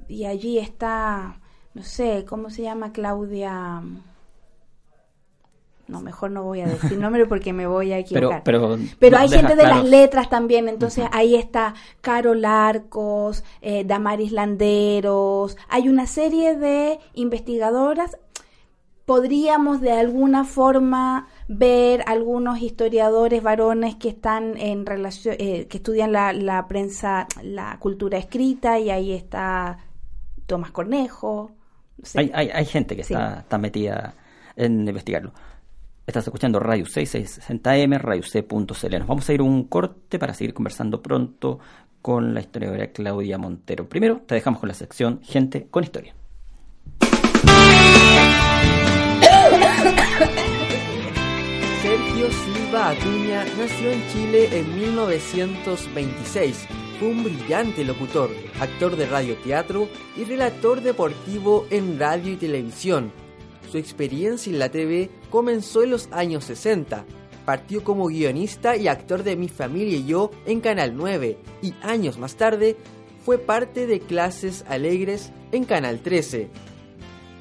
[0.08, 1.41] Y allí está,
[1.74, 3.82] no sé, ¿cómo se llama Claudia?
[5.92, 8.42] no, mejor no voy a decir nombre porque me voy a equivocar.
[8.42, 14.32] Pero, pero, hay gente de las letras también, entonces ahí está Carol Arcos, eh, Damaris
[14.32, 18.16] Landeros, hay una serie de investigadoras.
[19.04, 26.12] Podríamos de alguna forma ver algunos historiadores varones que están en relación, eh, que estudian
[26.12, 29.78] la, prensa, la cultura escrita, y ahí está
[30.46, 31.50] Tomás Cornejo.
[32.14, 34.14] Hay, hay, gente que está, está metida
[34.56, 35.32] en investigarlo.
[36.06, 38.22] Estás escuchando Radio 6660M, Radio
[38.98, 41.60] Nos vamos a ir un corte para seguir conversando pronto
[42.00, 43.88] con la historiadora Claudia Montero.
[43.88, 46.14] Primero, te dejamos con la sección Gente con Historia.
[51.82, 56.66] Sergio Silva Acuña nació en Chile en 1926.
[56.98, 63.12] Fue un brillante locutor, actor de radioteatro y relator deportivo en radio y televisión
[63.72, 67.06] su experiencia en la TV comenzó en los años 60.
[67.46, 72.18] Partió como guionista y actor de Mi familia y yo en Canal 9 y años
[72.18, 72.76] más tarde
[73.24, 76.50] fue parte de Clases Alegres en Canal 13.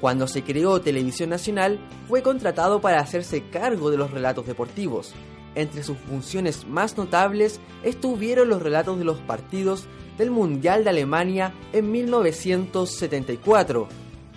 [0.00, 5.12] Cuando se creó Televisión Nacional, fue contratado para hacerse cargo de los relatos deportivos.
[5.54, 9.84] Entre sus funciones más notables estuvieron los relatos de los partidos
[10.16, 13.88] del Mundial de Alemania en 1974.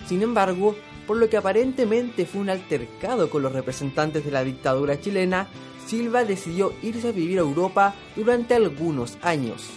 [0.07, 0.75] Sin embargo,
[1.07, 5.47] por lo que aparentemente fue un altercado con los representantes de la dictadura chilena,
[5.85, 9.69] Silva decidió irse a vivir a Europa durante algunos años.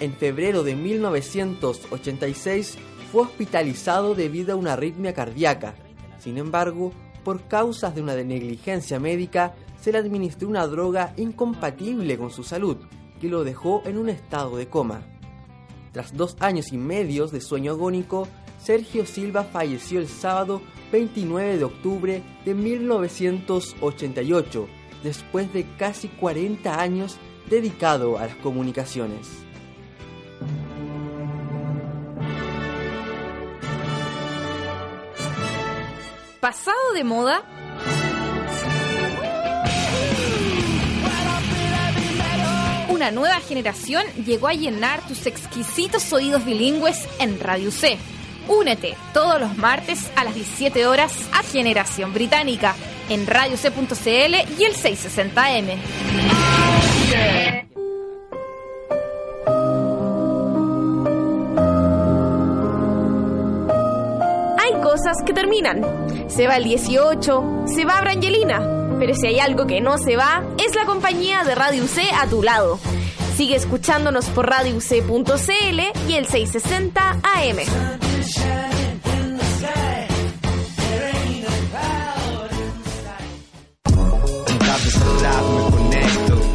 [0.00, 2.78] En febrero de 1986
[3.12, 5.76] fue hospitalizado debido a una arritmia cardíaca.
[6.18, 12.30] Sin embargo, por causas de una negligencia médica, se le administró una droga incompatible con
[12.30, 12.76] su salud,
[13.20, 15.02] que lo dejó en un estado de coma.
[15.90, 18.28] Tras dos años y medio de sueño agónico,
[18.62, 24.68] Sergio Silva falleció el sábado 29 de octubre de 1988,
[25.02, 27.18] después de casi 40 años
[27.50, 29.28] dedicado a las comunicaciones.
[36.40, 37.61] ¿Pasado de moda?
[43.02, 47.98] Una nueva generación llegó a llenar tus exquisitos oídos bilingües en Radio C.
[48.46, 52.76] Únete todos los martes a las 17 horas a Generación Británica
[53.08, 55.78] en radioc.cl y el 660M.
[64.60, 66.30] Hay cosas que terminan.
[66.30, 68.81] Se va el 18, se va Brangelina.
[69.02, 72.28] Pero si hay algo que no se va, es la compañía de Radio C a
[72.28, 72.78] tu lado.
[73.36, 77.56] Sigue escuchándonos por radioc.cl y el 660 AM.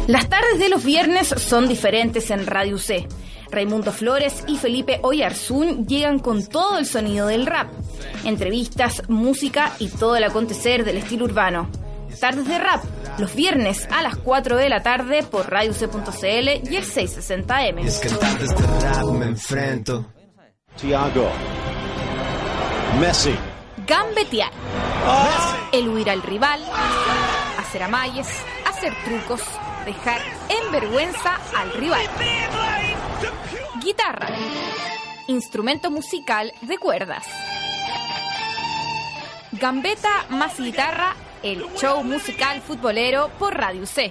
[0.06, 3.06] Las tardes de los viernes son diferentes en Radio C.
[3.50, 7.70] Raimundo Flores y Felipe Oyarzún llegan con todo el sonido del rap.
[8.24, 11.68] Entrevistas, música y todo el acontecer del estilo urbano.
[12.20, 12.82] Tardes de rap,
[13.18, 17.84] los viernes a las 4 de la tarde por radioc.cl y el 660M.
[17.84, 20.12] Es que tardes de rap me enfrento.
[20.80, 21.30] Tiago.
[23.00, 23.34] Messi.
[23.86, 24.50] Gambetear.
[25.72, 26.60] Eludir al rival.
[27.58, 28.28] Hacer amalles.
[28.66, 29.42] Hacer trucos.
[29.84, 32.06] Dejar en vergüenza al rival.
[33.82, 34.28] Guitarra.
[35.28, 37.26] Instrumento musical de cuerdas.
[39.52, 44.10] Gambeta más guitarra, el show musical futbolero por Radio C.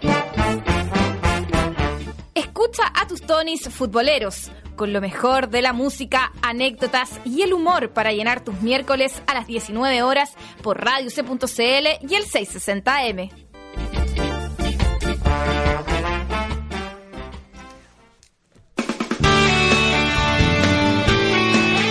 [2.34, 7.90] Escucha a tus tonis futboleros, con lo mejor de la música, anécdotas y el humor
[7.92, 13.32] para llenar tus miércoles a las 19 horas por radioc.cl y el 660M.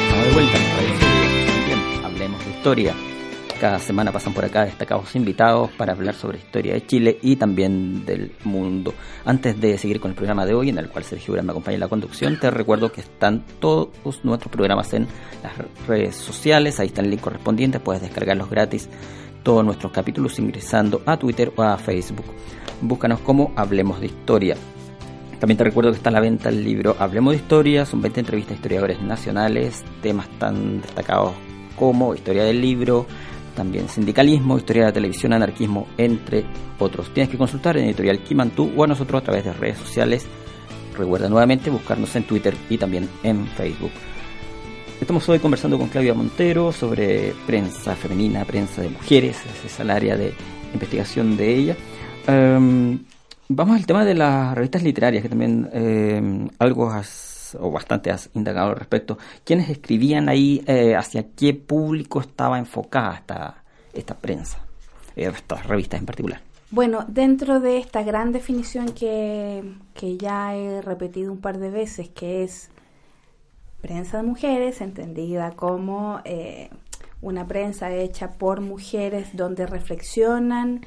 [0.03, 3.16] Estamos de vuelta Radio hablemos de historia.
[3.61, 8.05] Cada semana pasan por acá destacados invitados para hablar sobre historia de Chile y también
[8.05, 8.93] del mundo.
[9.25, 11.81] Antes de seguir con el programa de hoy, en el cual Sergio me acompaña en
[11.81, 15.07] la conducción, te recuerdo que están todos nuestros programas en
[15.43, 15.55] las
[15.89, 16.79] redes sociales.
[16.81, 18.91] Ahí está el link correspondiente, puedes descargarlos gratis.
[19.43, 22.27] Todos nuestros capítulos ingresando a Twitter o a Facebook.
[22.83, 24.57] Búscanos como Hablemos de Historia.
[25.41, 28.21] También te recuerdo que está a la venta el libro Hablemos de Historia, son 20
[28.21, 31.33] entrevistas a historiadores nacionales, temas tan destacados
[31.77, 33.07] como historia del libro,
[33.57, 36.45] también sindicalismo, historia de la televisión, anarquismo, entre
[36.79, 37.13] otros.
[37.13, 40.27] Tienes que consultar en Editorial Kimantú o a nosotros a través de redes sociales.
[40.97, 43.91] Recuerda nuevamente buscarnos en Twitter y también en Facebook.
[45.01, 49.91] Estamos hoy conversando con Claudia Montero sobre prensa femenina, prensa de mujeres, ese es el
[49.91, 50.33] área de
[50.73, 51.77] investigación de ella.
[52.29, 53.01] Um,
[53.49, 58.31] vamos al tema de las revistas literarias, que también eh, algo has, o bastante has
[58.35, 59.19] indagado al respecto.
[59.45, 60.63] ¿Quiénes escribían ahí?
[60.67, 64.59] Eh, ¿Hacia qué público estaba enfocada esta, esta prensa?
[65.15, 66.41] Eh, estas revistas en particular.
[66.71, 69.63] Bueno, dentro de esta gran definición que,
[69.95, 72.71] que ya he repetido un par de veces, que es
[73.81, 76.71] prensa de mujeres, entendida como eh,
[77.23, 80.85] una prensa hecha por mujeres donde reflexionan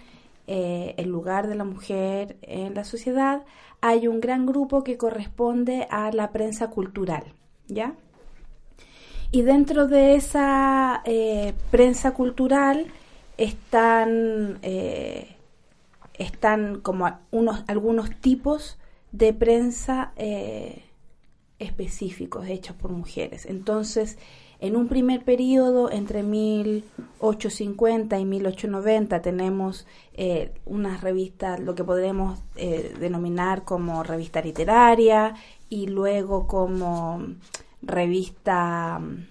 [0.47, 3.43] eh, el lugar de la mujer en la sociedad,
[3.81, 7.23] hay un gran grupo que corresponde a la prensa cultural,
[7.67, 7.95] ¿ya?
[9.31, 12.87] Y dentro de esa eh, prensa cultural
[13.37, 15.35] están, eh,
[16.15, 18.79] están como unos, algunos tipos
[19.11, 20.83] de prensa eh,
[21.59, 23.45] específicos hechos por mujeres.
[23.45, 24.17] Entonces,
[24.61, 32.39] en un primer periodo, entre 1850 y 1890, tenemos eh, unas revistas, lo que podemos
[32.57, 35.35] eh, denominar como revista literaria
[35.69, 37.25] y luego como
[37.81, 39.27] revista mm,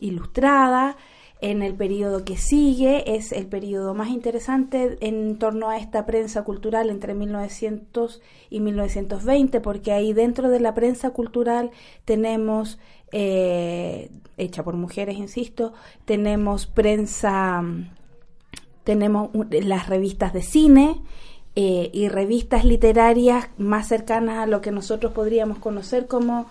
[0.00, 0.96] ilustrada.
[1.42, 6.44] En el periodo que sigue es el periodo más interesante en torno a esta prensa
[6.44, 11.72] cultural entre 1900 y 1920, porque ahí dentro de la prensa cultural
[12.06, 12.78] tenemos
[13.12, 15.72] eh, hecha por mujeres, insisto,
[16.04, 17.64] tenemos prensa,
[18.84, 21.02] tenemos las revistas de cine
[21.54, 26.46] eh, y revistas literarias más cercanas a lo que nosotros podríamos conocer como,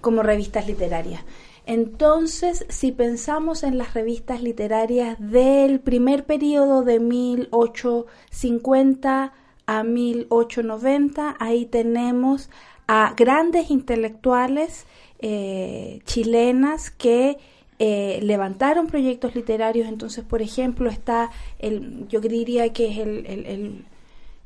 [0.00, 1.22] como revistas literarias.
[1.66, 9.32] Entonces, si pensamos en las revistas literarias del primer periodo de 1850
[9.66, 12.50] a 1890, ahí tenemos
[12.88, 14.84] a grandes intelectuales
[15.22, 17.36] eh, chilenas que
[17.78, 19.86] eh, levantaron proyectos literarios.
[19.86, 23.84] Entonces, por ejemplo, está el, yo diría que es el, el,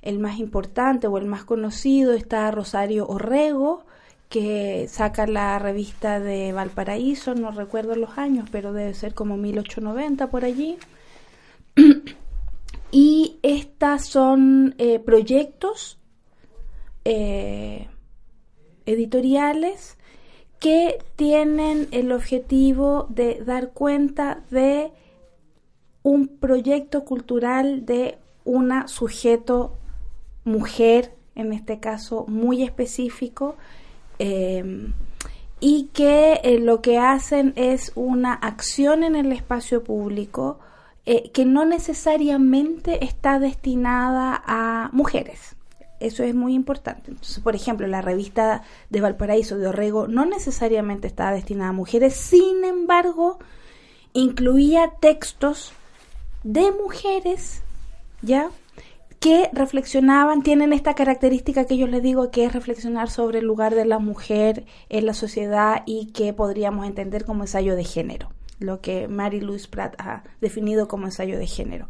[0.02, 3.84] el, más importante o el más conocido, está Rosario Orrego,
[4.28, 10.28] que saca la revista de Valparaíso, no recuerdo los años, pero debe ser como 1890
[10.28, 10.76] por allí.
[12.90, 16.00] y estas son eh, proyectos
[18.86, 19.98] editoriales
[20.58, 24.92] que tienen el objetivo de dar cuenta de
[26.02, 29.72] un proyecto cultural de una sujeto
[30.44, 33.56] mujer, en este caso muy específico,
[34.18, 34.92] eh,
[35.60, 40.58] y que eh, lo que hacen es una acción en el espacio público
[41.06, 45.56] eh, que no necesariamente está destinada a mujeres.
[46.04, 47.10] Eso es muy importante.
[47.10, 52.14] Entonces, por ejemplo, la revista de Valparaíso de Orrego no necesariamente estaba destinada a mujeres,
[52.14, 53.38] sin embargo,
[54.12, 55.72] incluía textos
[56.42, 57.62] de mujeres,
[58.20, 58.50] ¿ya?
[59.18, 63.74] que reflexionaban, tienen esta característica que yo les digo que es reflexionar sobre el lugar
[63.74, 68.28] de la mujer en la sociedad y que podríamos entender como ensayo de género,
[68.58, 71.86] lo que Mary Louise Pratt ha definido como ensayo de género.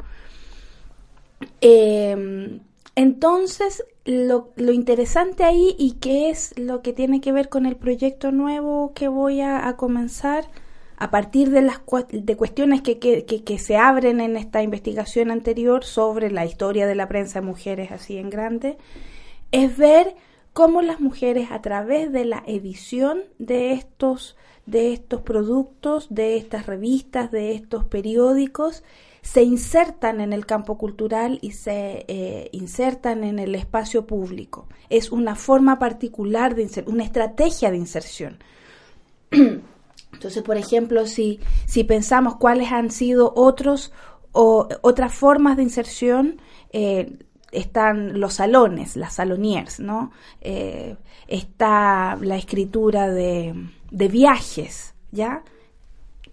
[1.61, 2.61] Eh,
[2.95, 8.32] entonces, lo, interesante ahí y que es lo que tiene que ver con el proyecto
[8.32, 10.44] nuevo que voy a, comenzar,
[10.96, 11.80] a partir de las
[12.11, 16.94] de cuestiones que, que, que, se abren en esta investigación anterior sobre la historia de
[16.94, 18.76] la prensa de mujeres así en grande,
[19.52, 20.14] es ver
[20.52, 24.36] cómo las mujeres a través de la edición de estos,
[24.66, 28.84] de estos productos, de estas revistas, de estos periódicos,
[29.25, 34.68] se insertan en el campo cultural y se eh, insertan en el espacio público.
[34.91, 38.39] Es una forma particular de inserción, una estrategia de inserción.
[40.12, 43.93] Entonces, por ejemplo, si, si pensamos cuáles han sido otros
[44.33, 46.37] o otras formas de inserción,
[46.70, 47.18] eh,
[47.51, 50.12] están los salones, las saloniers, ¿no?
[50.43, 50.97] Eh,
[51.29, 53.55] está la escritura de,
[53.91, 55.43] de viajes, ¿ya?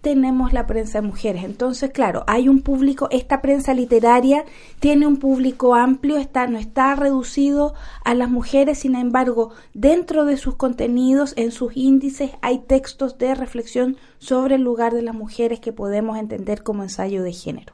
[0.02, 1.44] Tenemos la prensa de mujeres.
[1.44, 4.44] Entonces, claro, hay un público, esta prensa literaria
[4.80, 7.74] tiene un público amplio, está, no está reducido
[8.04, 13.34] a las mujeres, sin embargo, dentro de sus contenidos, en sus índices, hay textos de
[13.36, 17.72] reflexión sobre el lugar de las mujeres que podemos entender como ensayo de género.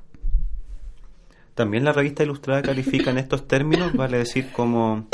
[1.54, 5.06] También la revista ilustrada califica en estos términos, vale decir, como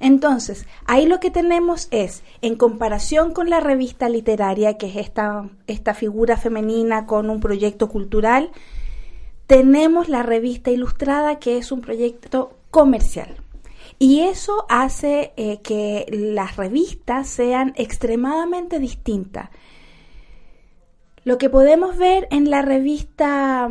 [0.00, 5.50] Entonces, ahí lo que tenemos es, en comparación con la revista literaria, que es esta,
[5.66, 8.50] esta figura femenina con un proyecto cultural,
[9.46, 13.43] tenemos la revista ilustrada, que es un proyecto comercial.
[13.98, 19.50] Y eso hace eh, que las revistas sean extremadamente distintas.
[21.24, 23.68] Lo que podemos ver en la revista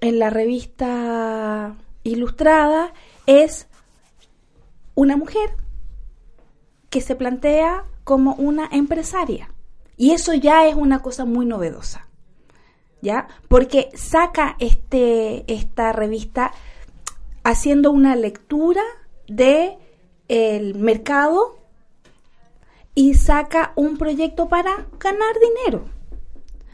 [0.00, 2.92] en la revista ilustrada
[3.26, 3.68] es
[4.94, 5.54] una mujer
[6.90, 9.50] que se plantea como una empresaria.
[9.96, 12.06] Y eso ya es una cosa muy novedosa.
[13.00, 13.28] ¿Ya?
[13.48, 16.52] Porque saca este, esta revista
[17.44, 18.82] haciendo una lectura
[19.28, 19.76] de
[20.28, 21.58] el mercado
[22.94, 25.84] y saca un proyecto para ganar dinero.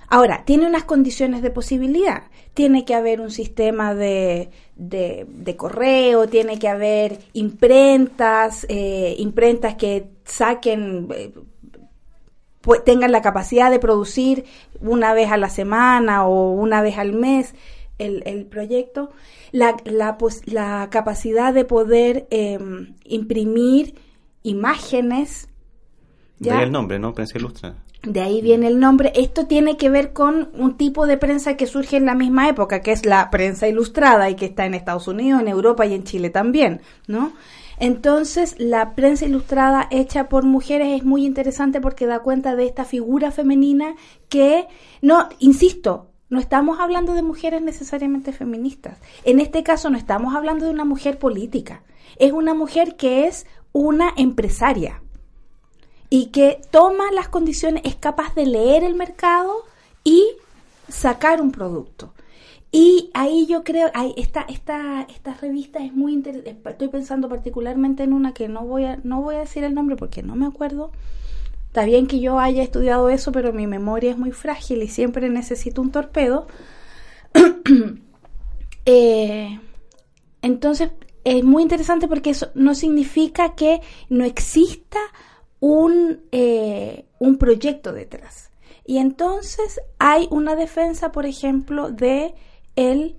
[0.08, 2.24] Ahora, tiene unas condiciones de posibilidad.
[2.52, 10.08] Tiene que haber un sistema de, de, correo, tiene que haber imprentas, eh, imprentas que
[10.24, 11.32] saquen, eh,
[12.60, 14.44] pues, tengan la capacidad de producir
[14.80, 17.54] una vez a la semana o una vez al mes
[18.00, 19.10] el, el proyecto
[19.52, 23.94] la, la, la capacidad de poder em, imprimir
[24.42, 25.48] imágenes.
[26.38, 27.14] De ahí el nombre, ¿no?
[27.14, 27.74] Prensa ilustra.
[28.02, 29.12] De ahí viene el nombre.
[29.14, 32.80] Esto tiene que ver con un tipo de prensa que surge en la misma época,
[32.80, 36.04] que es la prensa ilustrada y que está en Estados Unidos, en Europa y en
[36.04, 37.32] Chile también, ¿no?
[37.78, 42.84] Entonces, la prensa ilustrada hecha por mujeres es muy interesante porque da cuenta de esta
[42.84, 43.96] figura femenina
[44.28, 44.66] que,
[45.02, 48.98] no, insisto, no estamos hablando de mujeres necesariamente feministas.
[49.24, 51.82] En este caso no estamos hablando de una mujer política.
[52.16, 55.02] Es una mujer que es una empresaria
[56.08, 59.64] y que toma las condiciones, es capaz de leer el mercado
[60.04, 60.24] y
[60.88, 62.12] sacar un producto.
[62.72, 66.70] Y ahí yo creo, ahí esta, esta, esta revista es muy interesante.
[66.70, 69.96] Estoy pensando particularmente en una que no voy a, no voy a decir el nombre
[69.96, 70.92] porque no me acuerdo,
[71.70, 75.28] Está bien que yo haya estudiado eso, pero mi memoria es muy frágil y siempre
[75.28, 76.48] necesito un torpedo.
[78.86, 79.60] Eh,
[80.42, 80.90] entonces,
[81.22, 84.98] es muy interesante porque eso no significa que no exista
[85.60, 88.50] un, eh, un proyecto detrás.
[88.84, 92.34] Y entonces hay una defensa, por ejemplo, de
[92.74, 93.16] el,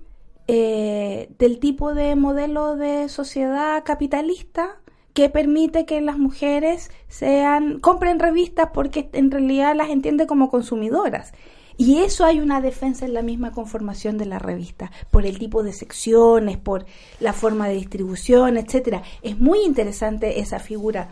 [0.48, 4.81] eh, del tipo de modelo de sociedad capitalista
[5.12, 11.32] que permite que las mujeres sean compren revistas porque en realidad las entiende como consumidoras.
[11.76, 15.62] Y eso hay una defensa en la misma conformación de la revista, por el tipo
[15.62, 16.84] de secciones, por
[17.18, 19.02] la forma de distribución, etcétera.
[19.22, 21.08] Es muy interesante esa figura.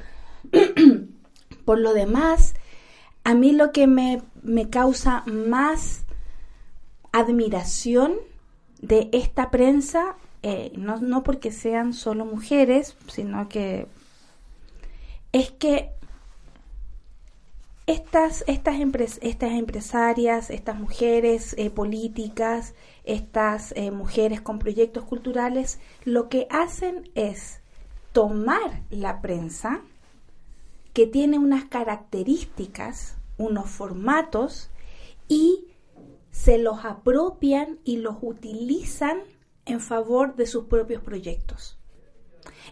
[1.65, 2.55] por lo demás,
[3.25, 6.05] a mí lo que me, me causa más
[7.13, 8.15] admiración
[8.81, 13.87] de esta prensa, eh, no, no porque sean solo mujeres, sino que
[15.33, 15.91] es que
[17.87, 22.75] estas, estas, estas empresarias, estas mujeres eh, políticas,
[23.05, 27.61] estas eh, mujeres con proyectos culturales, lo que hacen es
[28.13, 29.83] tomar la prensa,
[30.95, 34.71] que tiene unas características, unos formatos,
[35.29, 35.65] y
[36.31, 39.21] se los apropian y los utilizan
[39.71, 41.79] en favor de sus propios proyectos.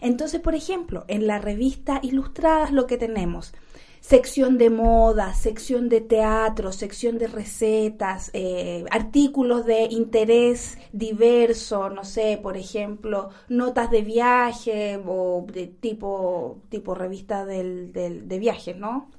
[0.01, 3.53] Entonces, por ejemplo, en la revista Ilustradas lo que tenemos,
[4.01, 12.03] sección de moda, sección de teatro, sección de recetas, eh, artículos de interés diverso, no
[12.03, 19.11] sé, por ejemplo, notas de viaje o de tipo, tipo revista del, de viajes, ¿no?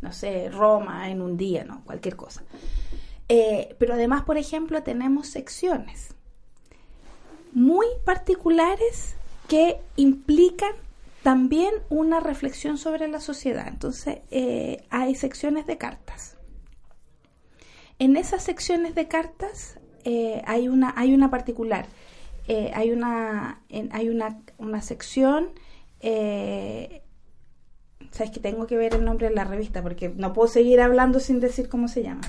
[0.00, 1.82] No sé, Roma en un día, ¿no?
[1.84, 2.44] Cualquier cosa.
[3.28, 6.15] Eh, pero además, por ejemplo, tenemos secciones
[7.52, 9.16] muy particulares
[9.48, 10.72] que implican
[11.22, 13.66] también una reflexión sobre la sociedad.
[13.66, 16.36] Entonces, eh, hay secciones de cartas.
[17.98, 21.86] En esas secciones de cartas eh, hay, una, hay una particular.
[22.46, 25.50] Eh, hay una, hay una, una sección.
[28.12, 31.18] Sabes que tengo que ver el nombre de la revista porque no puedo seguir hablando
[31.18, 32.22] sin decir cómo se llama.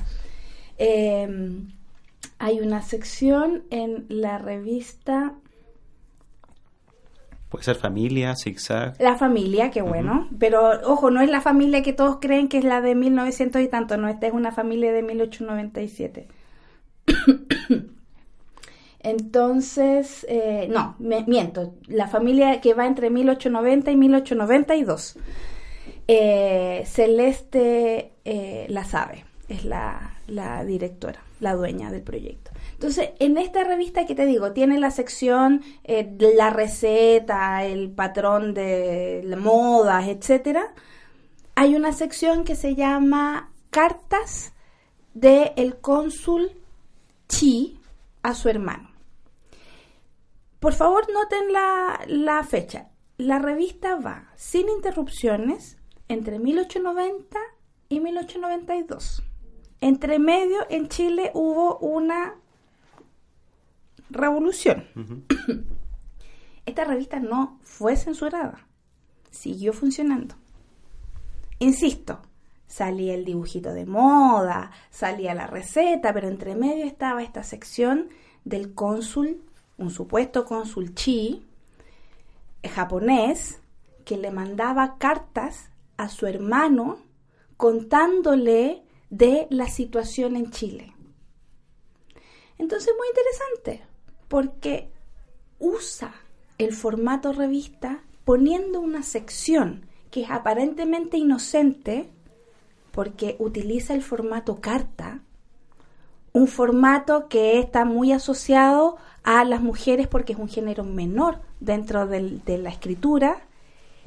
[2.39, 5.35] Hay una sección en la revista
[7.49, 9.01] Puede ser familia, zigzag.
[9.01, 10.27] La familia, qué bueno.
[10.37, 13.67] Pero ojo, no es la familia que todos creen que es la de 1900 y
[13.69, 16.27] tanto, no, esta es una familia de 1897.
[18.99, 25.17] Entonces, eh, no, me, miento, la familia que va entre 1890 y 1892.
[26.09, 32.51] Eh, Celeste eh, la sabe, es la, la directora, la dueña del proyecto.
[32.73, 38.53] Entonces, en esta revista que te digo, tiene la sección eh, la receta, el patrón
[38.53, 40.73] de modas, etcétera.
[41.55, 44.53] Hay una sección que se llama Cartas
[45.13, 46.51] del el cónsul
[47.27, 47.79] Chi
[48.21, 48.91] a su hermano.
[50.59, 52.89] Por favor, noten la, la fecha.
[53.17, 55.77] La revista va sin interrupciones
[56.07, 57.39] entre 1890
[57.89, 59.23] y 1892.
[59.81, 62.35] Entre medio, en Chile hubo una
[64.09, 64.85] revolución.
[66.65, 68.67] Esta revista no fue censurada,
[69.29, 70.35] siguió funcionando.
[71.59, 72.19] Insisto,
[72.67, 78.09] salía el dibujito de moda, salía la receta, pero entre medio estaba esta sección
[78.45, 79.41] del cónsul,
[79.77, 81.45] un supuesto cónsul chi,
[82.63, 83.59] eh, japonés,
[84.05, 86.99] que le mandaba cartas a su hermano
[87.57, 90.93] contándole de la situación en Chile.
[92.57, 93.85] Entonces, muy interesante,
[94.27, 94.91] porque
[95.59, 96.13] usa
[96.57, 102.09] el formato revista poniendo una sección que es aparentemente inocente
[102.91, 105.21] porque utiliza el formato carta,
[106.33, 112.07] un formato que está muy asociado a las mujeres porque es un género menor dentro
[112.07, 113.41] de la escritura,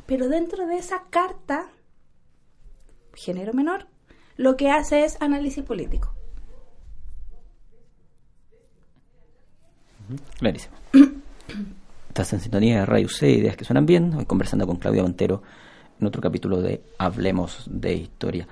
[0.07, 1.68] pero dentro de esa carta,
[3.14, 3.86] género menor,
[4.41, 6.14] lo que hace es análisis político.
[10.38, 10.74] Clarísimo.
[12.09, 14.14] Estás en sintonía de Radio C, Ideas que suenan bien.
[14.14, 15.43] Hoy conversando con Claudia Montero
[16.01, 18.49] en otro capítulo de Hablemos de Historia.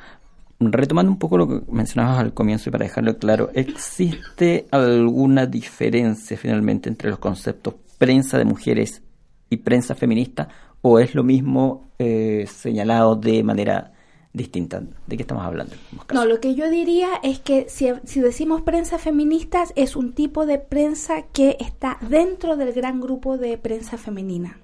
[0.60, 6.36] Retomando un poco lo que mencionabas al comienzo y para dejarlo claro, ¿existe alguna diferencia
[6.36, 9.02] finalmente entre los conceptos prensa de mujeres
[9.48, 10.48] y prensa feminista
[10.82, 13.94] o es lo mismo eh, señalado de manera
[14.38, 14.82] distinta.
[15.06, 15.74] ¿De qué estamos hablando?
[16.14, 20.46] No, lo que yo diría es que si, si, decimos prensa feminista es un tipo
[20.46, 24.58] de prensa que está dentro del gran grupo de prensa femenina.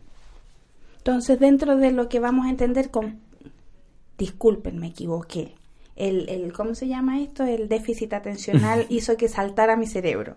[0.97, 3.21] Entonces, dentro de lo que vamos a entender con...
[4.17, 5.55] Disculpen, me equivoqué.
[5.97, 7.45] El, el, ¿Cómo se llama esto?
[7.45, 10.37] El déficit atencional hizo que saltara mi cerebro.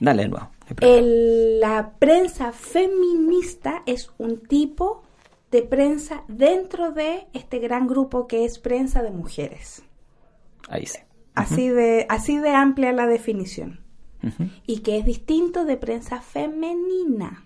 [0.00, 0.50] Dale nuevo.
[0.80, 5.02] El- la prensa feminista es un tipo
[5.50, 9.82] de prensa dentro de este gran grupo que es prensa de mujeres.
[10.68, 10.98] Ahí sí.
[11.34, 13.80] Así de, así de amplia la definición.
[14.66, 17.44] Y que es distinto de prensa femenina.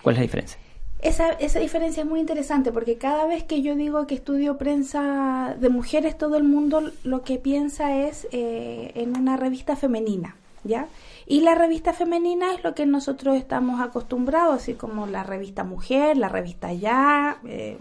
[0.00, 0.60] ¿Cuál es la diferencia?
[1.02, 5.56] Esa, esa diferencia es muy interesante porque cada vez que yo digo que estudio prensa
[5.58, 10.88] de mujeres, todo el mundo lo que piensa es eh, en una revista femenina, ¿ya?
[11.26, 16.16] Y la revista femenina es lo que nosotros estamos acostumbrados, así como la revista Mujer,
[16.16, 17.78] la revista Ya, eh,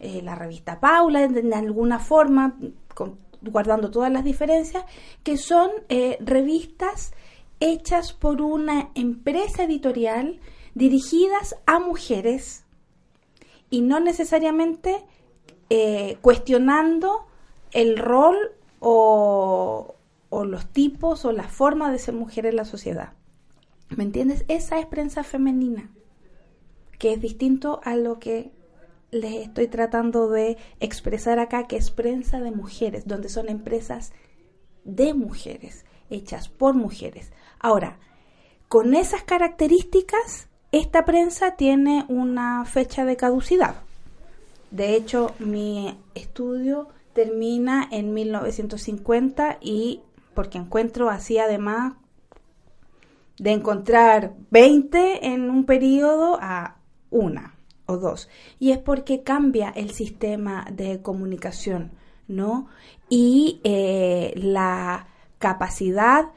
[0.00, 2.54] eh, la revista Paula, en, alguna forma,
[2.94, 4.84] con- guardando todas las diferencias,
[5.22, 7.12] que son eh, revistas
[7.60, 10.38] hechas por una empresa editorial
[10.74, 12.64] dirigidas a mujeres
[13.70, 15.04] y no necesariamente
[16.20, 17.26] cuestionando
[17.72, 18.36] el rol
[18.78, 19.95] o,
[20.28, 23.12] o los tipos o la forma de ser mujer en la sociedad.
[23.88, 24.44] ¿Me entiendes?
[24.48, 25.90] Esa es prensa femenina,
[26.98, 28.50] que es distinto a lo que
[29.10, 34.12] les estoy tratando de expresar acá, que es prensa de mujeres, donde son empresas
[34.84, 37.32] de mujeres, hechas por mujeres.
[37.60, 37.98] Ahora,
[38.68, 43.76] con esas características, esta prensa tiene una fecha de caducidad.
[44.70, 50.02] De hecho, mi estudio termina en 1950 y
[50.36, 51.94] porque encuentro así además
[53.38, 56.76] de encontrar 20 en un periodo a
[57.10, 57.56] una
[57.86, 58.28] o dos.
[58.58, 61.92] Y es porque cambia el sistema de comunicación,
[62.28, 62.68] ¿no?
[63.08, 65.08] Y eh, la
[65.38, 66.30] capacidad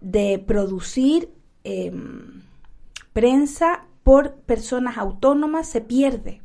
[0.00, 1.30] de producir
[1.62, 2.42] em,
[3.12, 6.42] prensa por personas autónomas se pierde.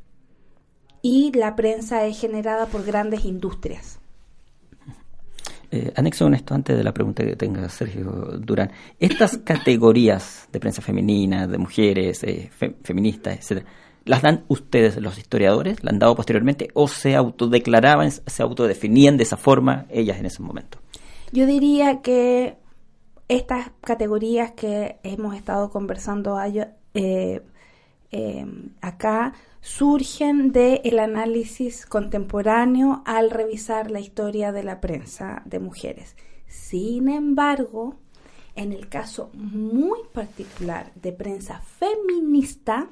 [1.01, 3.98] Y la prensa es generada por grandes industrias.
[5.71, 8.03] Eh, anexo con esto antes de la pregunta que tenga Sergio
[8.39, 8.71] Durán.
[8.99, 13.67] Estas categorías de prensa femenina, de mujeres, eh, fe- feministas, etcétera,
[14.05, 15.83] ¿las dan ustedes los historiadores?
[15.83, 16.69] ¿La han dado posteriormente?
[16.73, 20.79] ¿O se autodeclaraban, se autodefinían de esa forma ellas en ese momento?
[21.31, 22.57] Yo diría que
[23.27, 27.41] estas categorías que hemos estado conversando ayo- eh,
[28.11, 28.45] eh,
[28.81, 36.15] acá surgen del análisis contemporáneo al revisar la historia de la prensa de mujeres.
[36.47, 37.95] Sin embargo,
[38.55, 42.89] en el caso muy particular de prensa feminista,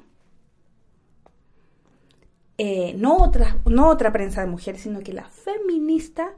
[2.58, 6.34] eh, no, otra, no otra prensa de mujeres, sino que la feminista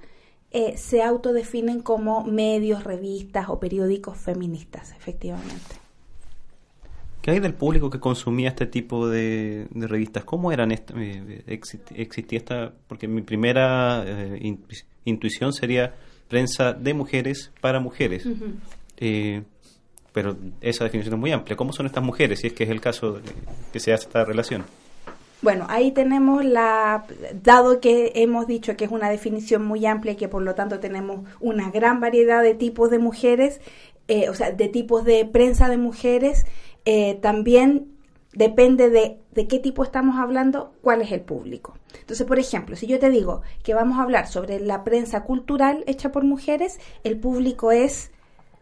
[0.51, 5.80] eh, se autodefinen como medios, revistas o periódicos feministas, efectivamente.
[7.23, 10.25] ¿Qué hay del público que consumía este tipo de, de revistas?
[10.25, 10.73] ¿Cómo eran?
[10.73, 14.65] Esta, eh, exist- existía esta, porque mi primera eh, in-
[15.05, 15.95] intuición sería
[16.29, 18.27] prensa de mujeres para mujeres.
[18.99, 19.43] Eh,
[20.13, 21.57] pero esa definición es muy amplia.
[21.57, 22.41] ¿Cómo son estas mujeres?
[22.41, 23.23] Si es que es el caso de
[23.73, 24.65] que se hace esta relación.
[25.43, 27.05] Bueno, ahí tenemos la,
[27.43, 30.81] dado que hemos dicho que es una definición muy amplia y que por lo tanto
[30.81, 33.61] tenemos una gran variedad de tipos de mujeres,
[34.09, 36.45] eh, o sea, de tipos de prensa de mujeres,
[36.85, 37.93] eh, también
[38.33, 41.75] depende de, de qué tipo estamos hablando, cuál es el público.
[41.99, 45.85] Entonces, por ejemplo, si yo te digo que vamos a hablar sobre la prensa cultural
[45.87, 48.11] hecha por mujeres, el público es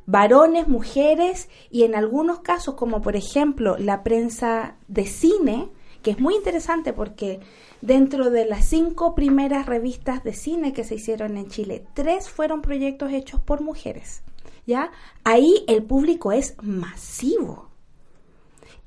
[0.07, 5.69] varones, mujeres y en algunos casos, como por ejemplo la prensa de cine,
[6.03, 7.41] que es muy interesante porque
[7.83, 12.63] dentro de las cinco primeras revistas de cine que se hicieron en Chile, tres fueron
[12.63, 14.23] proyectos hechos por mujeres.
[14.67, 14.91] ¿Ya?
[15.25, 17.68] Ahí el público es masivo.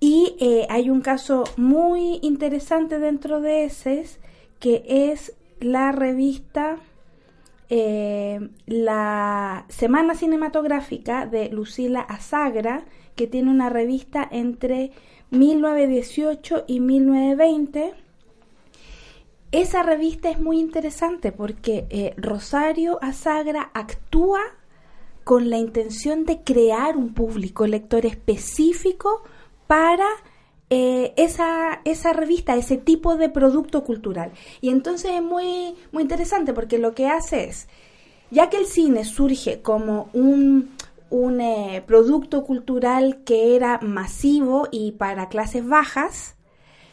[0.03, 4.03] Y eh, hay un caso muy interesante dentro de ese,
[4.59, 6.79] que es la revista
[7.69, 12.83] eh, La Semana Cinematográfica de Lucila Azagra,
[13.15, 14.91] que tiene una revista entre
[15.29, 17.93] 1918 y 1920.
[19.51, 24.41] Esa revista es muy interesante porque eh, Rosario Azagra actúa
[25.23, 29.21] con la intención de crear un público lector específico
[29.71, 30.09] para
[30.69, 34.33] eh, esa, esa revista, ese tipo de producto cultural.
[34.59, 37.69] Y entonces es muy, muy interesante porque lo que hace es,
[38.31, 40.71] ya que el cine surge como un,
[41.09, 46.35] un eh, producto cultural que era masivo y para clases bajas,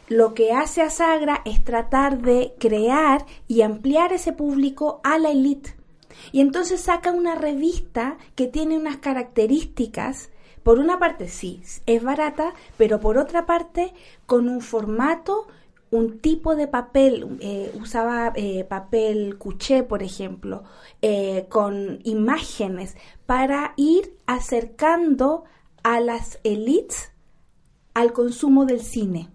[0.07, 5.31] lo que hace a Sagra es tratar de crear y ampliar ese público a la
[5.31, 5.75] élite.
[6.31, 10.29] Y entonces saca una revista que tiene unas características,
[10.69, 13.91] por una parte sí, es barata, pero por otra parte
[14.27, 15.47] con un formato,
[15.89, 20.63] un tipo de papel, eh, usaba eh, papel cuché, por ejemplo,
[21.01, 22.95] eh, con imágenes
[23.25, 25.43] para ir acercando
[25.81, 27.13] a las élites
[27.95, 29.31] al consumo del cine.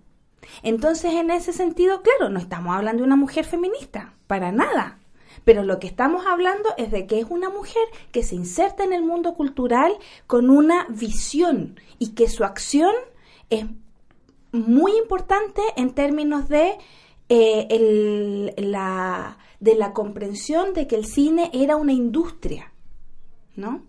[0.63, 5.01] Entonces, en ese sentido, claro, no estamos hablando de una mujer feminista, para nada.
[5.45, 7.83] Pero lo que estamos hablando es de que es una mujer
[8.13, 9.93] que se inserta en el mundo cultural
[10.27, 12.95] con una visión y que su acción
[13.51, 13.67] es
[14.53, 16.79] muy importante en términos de,
[17.29, 22.73] eh, la, de la comprensión de que el cine era una industria,
[23.57, 23.83] ¿no?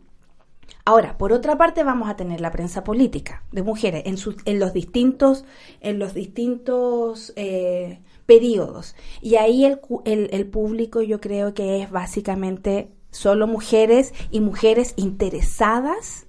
[0.87, 4.71] Ahora, por otra parte, vamos a tener la prensa política de mujeres en, en los
[4.71, 5.43] distintos,
[5.81, 8.95] en los distintos eh, periodos.
[9.21, 16.25] Y ahí el, el, público yo creo que es básicamente solo mujeres y mujeres interesadas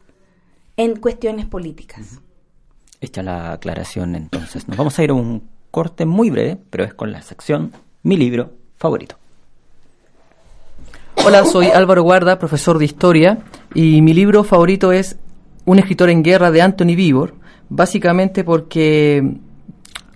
[0.76, 2.20] en cuestiones políticas.
[3.00, 6.94] Hecha la aclaración, entonces nos vamos a ir a un corte muy breve, pero es
[6.94, 7.72] con la sección
[8.02, 9.16] Mi libro favorito.
[11.24, 13.38] Hola, soy Álvaro Guarda, profesor de historia,
[13.74, 15.16] y mi libro favorito es
[15.64, 17.34] Un escritor en guerra de Anthony Vivor,
[17.68, 19.38] básicamente porque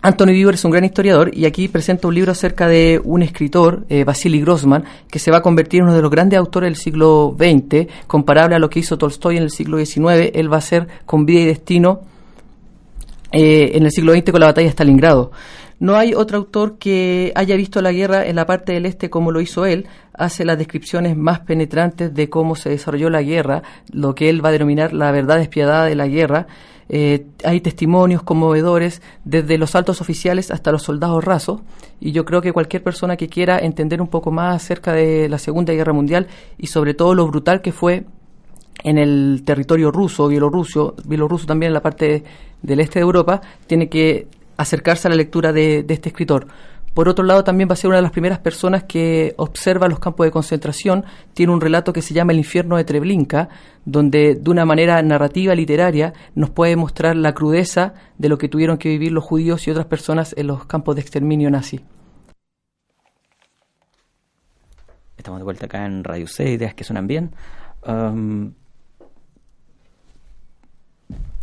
[0.02, 3.84] Anthony Vivor es un gran historiador y aquí presenta un libro acerca de un escritor,
[3.90, 6.76] eh, Vasily Grossman, que se va a convertir en uno de los grandes autores del
[6.76, 10.30] siglo XX, comparable a lo que hizo Tolstoy en el siglo XIX.
[10.32, 12.00] Él va a ser con vida y destino
[13.30, 15.32] eh, en el siglo XX con la batalla de Stalingrado.
[15.80, 19.32] No hay otro autor que haya visto la guerra en la parte del este como
[19.32, 19.86] lo hizo él.
[20.14, 24.50] Hace las descripciones más penetrantes de cómo se desarrolló la guerra, lo que él va
[24.50, 26.46] a denominar la verdad despiadada de la guerra.
[26.92, 31.60] Eh, hay testimonios conmovedores desde los altos oficiales hasta los soldados rasos
[32.00, 35.38] y yo creo que cualquier persona que quiera entender un poco más acerca de la
[35.38, 36.26] Segunda Guerra Mundial
[36.58, 38.06] y sobre todo lo brutal que fue
[38.82, 42.24] en el territorio ruso, bielorruso, bielorruso también en la parte
[42.60, 44.26] del este de Europa, tiene que
[44.56, 46.48] acercarse a la lectura de, este escritor.
[46.94, 50.00] Por otro lado, también va a ser una de las primeras personas que observa los
[50.00, 51.04] campos de concentración.
[51.34, 53.48] Tiene un relato que se llama El infierno de Treblinka,
[53.84, 58.76] donde de una manera narrativa, literaria, nos puede mostrar la crudeza de lo que tuvieron
[58.76, 61.80] que vivir los judíos y otras personas en los campos de exterminio nazi.
[65.16, 67.30] Estamos de vuelta acá en Radio C, ideas que suenan bien.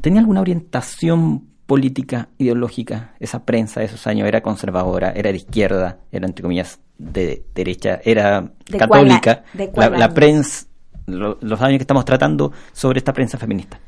[0.01, 5.99] ¿Tenía alguna orientación política, ideológica, esa prensa de esos años era conservadora, era de izquierda,
[6.11, 9.43] era entre comillas de derecha, era católica.
[9.75, 10.65] la, prensa,
[11.05, 13.79] los años que estamos tratando sobre esta prensa feminista.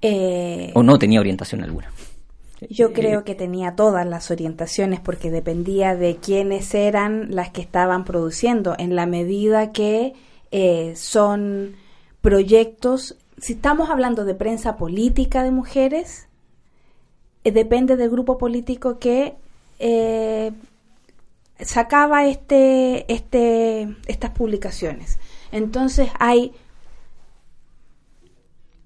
[0.00, 1.90] Eh, ¿O no tenía orientación alguna?
[2.68, 7.60] Yo eh, creo que tenía todas las orientaciones porque dependía de quiénes eran las que
[7.62, 10.14] estaban produciendo, en la medida que
[10.52, 11.74] eh, son
[12.20, 16.28] proyectos, si estamos hablando de prensa política de mujeres,
[17.44, 19.36] depende del grupo político que
[19.78, 20.52] eh,
[21.58, 25.18] sacaba este, este, estas publicaciones.
[25.52, 26.52] Entonces hay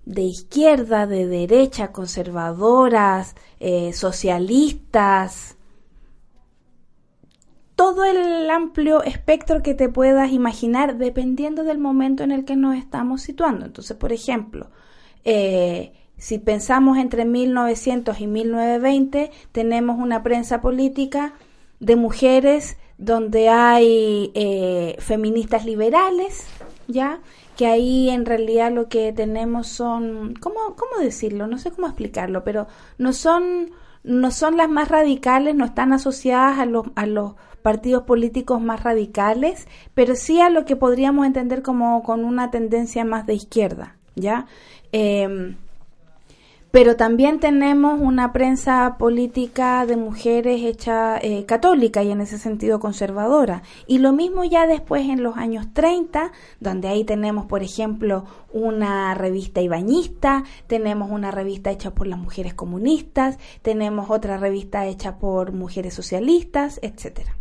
[0.05, 5.57] de izquierda, de derecha, conservadoras, eh, socialistas,
[7.75, 12.77] todo el amplio espectro que te puedas imaginar dependiendo del momento en el que nos
[12.77, 13.67] estamos situando.
[13.67, 14.71] Entonces, por ejemplo,
[15.25, 15.93] eh,
[16.25, 21.35] si pensamos entre 1900 y 1920, tenemos una prensa política
[21.81, 26.47] de mujeres donde hay eh, feministas liberales,
[26.89, 27.20] ¿ya?
[27.59, 31.47] Que ahí en realidad lo que tenemos son, ¿cómo, ¿cómo decirlo?
[31.47, 33.72] No sé cómo explicarlo, pero no son,
[34.03, 38.83] no son las más radicales, no están asociadas a los, a los partidos políticos más
[38.83, 43.99] radicales, pero sí a lo que podríamos entender como con una tendencia más de izquierda,
[44.14, 44.47] ¿ya?
[44.91, 45.57] Eh,
[46.75, 52.81] pero también tenemos una prensa política de mujeres hecha eh, católica y en ese sentido
[52.81, 53.62] conservadora.
[53.87, 59.14] Y lo mismo ya después en los años 30, donde ahí tenemos, por ejemplo, una
[59.14, 65.53] revista ibañista, tenemos una revista hecha por las mujeres comunistas, tenemos otra revista hecha por
[65.53, 67.37] mujeres socialistas, etcétera.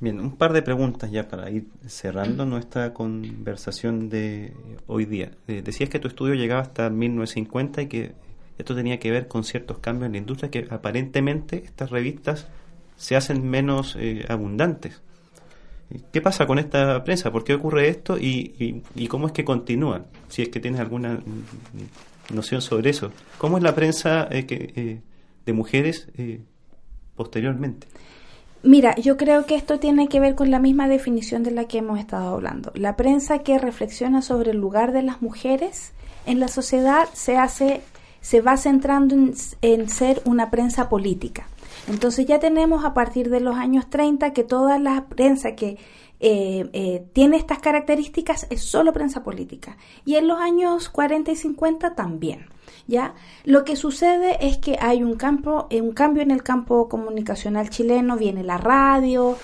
[0.00, 4.52] Bien, un par de preguntas ya para ir cerrando nuestra conversación de
[4.86, 5.32] hoy día.
[5.48, 8.12] Eh, decías que tu estudio llegaba hasta 1950 y que
[8.58, 12.46] esto tenía que ver con ciertos cambios en la industria que aparentemente estas revistas
[12.96, 15.02] se hacen menos eh, abundantes.
[16.12, 17.32] ¿Qué pasa con esta prensa?
[17.32, 20.04] ¿Por qué ocurre esto y, cómo es que continúa?
[20.28, 21.18] Si es que tienes alguna
[22.32, 23.10] noción sobre eso.
[23.38, 25.00] ¿Cómo es la prensa eh, que,
[25.44, 26.06] de mujeres
[27.16, 27.88] posteriormente?
[28.62, 31.78] Mira, yo creo que esto tiene que ver con la misma definición de la que
[31.78, 32.72] hemos estado hablando.
[32.74, 35.92] La prensa que reflexiona sobre el lugar de las mujeres
[36.26, 37.82] en la sociedad se hace,
[38.20, 39.14] se va centrando
[39.62, 41.46] en, ser una prensa política.
[41.86, 45.78] Entonces ya tenemos a partir de los años 30 que toda la prensa que,
[46.18, 49.76] eh, eh, tiene estas características es solo prensa política.
[50.04, 52.46] Y en los años 40 y 50 también.
[52.88, 53.14] ¿Ya?
[53.44, 57.70] Lo que sucede es que hay un, campo, eh, un cambio en el campo comunicacional
[57.70, 59.36] chileno, viene la radio,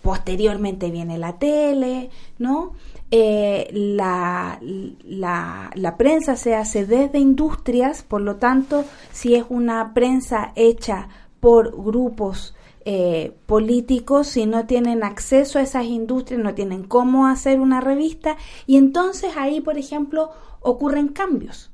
[0.00, 2.72] posteriormente viene la tele, ¿no?
[3.10, 10.52] la, la, la, prensa se hace desde industrias, por lo tanto, si es una prensa
[10.56, 12.54] hecha por grupos
[12.86, 18.36] eh, políticos si no tienen acceso a esas industrias, no tienen cómo hacer una revista
[18.66, 20.30] y entonces ahí, por ejemplo,
[20.60, 21.73] ocurren cambios.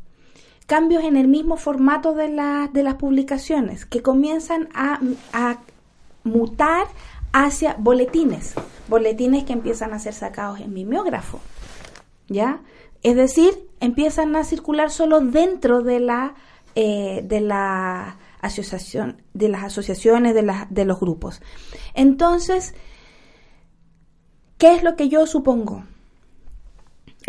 [0.71, 2.29] Cambios en el mismo formato de,
[2.73, 5.01] de las publicaciones que comienzan a,
[5.33, 5.59] a
[6.23, 6.87] mutar
[7.33, 8.55] hacia boletines,
[8.87, 11.41] boletines que empiezan a ser sacados en mimeógrafo,
[12.29, 12.61] ¿ya?
[13.03, 13.51] Es decir,
[13.81, 16.35] empiezan a circular solo dentro de la,
[16.77, 21.43] eh, de la asociación, de las asociaciones, de, de los grupos.
[21.95, 22.75] Entonces,
[24.57, 25.83] ¿qué es lo que yo supongo?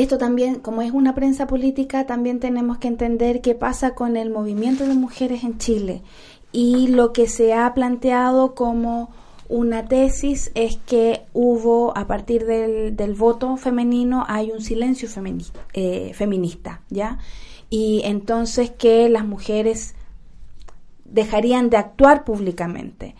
[0.02, 4.32] Esto también, como es una prensa política, también tenemos que entender qué pasa con el
[4.32, 6.02] movimiento de mujeres en Chile.
[6.52, 9.12] Y lo que se ha planteado como
[9.48, 15.08] una tesis es que hubo, a partir del, del voto femenino, hay un silencio
[15.74, 17.20] eh, feminista, ¿ya?
[17.70, 19.94] Y entonces que las mujeres
[21.06, 23.14] dejarían de actuar públicamente.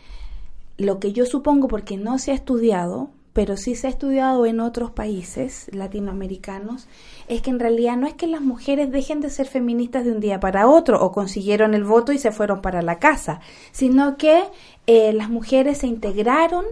[0.78, 4.60] Lo que yo supongo, porque no se ha estudiado, pero sí se ha estudiado en
[4.60, 6.88] otros países latinoamericanos,
[7.28, 10.20] es que en realidad no es que las mujeres dejen de ser feministas de un
[10.20, 13.40] día para otro o consiguieron el voto y se fueron para la casa,
[13.72, 14.44] sino que
[14.88, 16.66] eh, las mujeres se integraron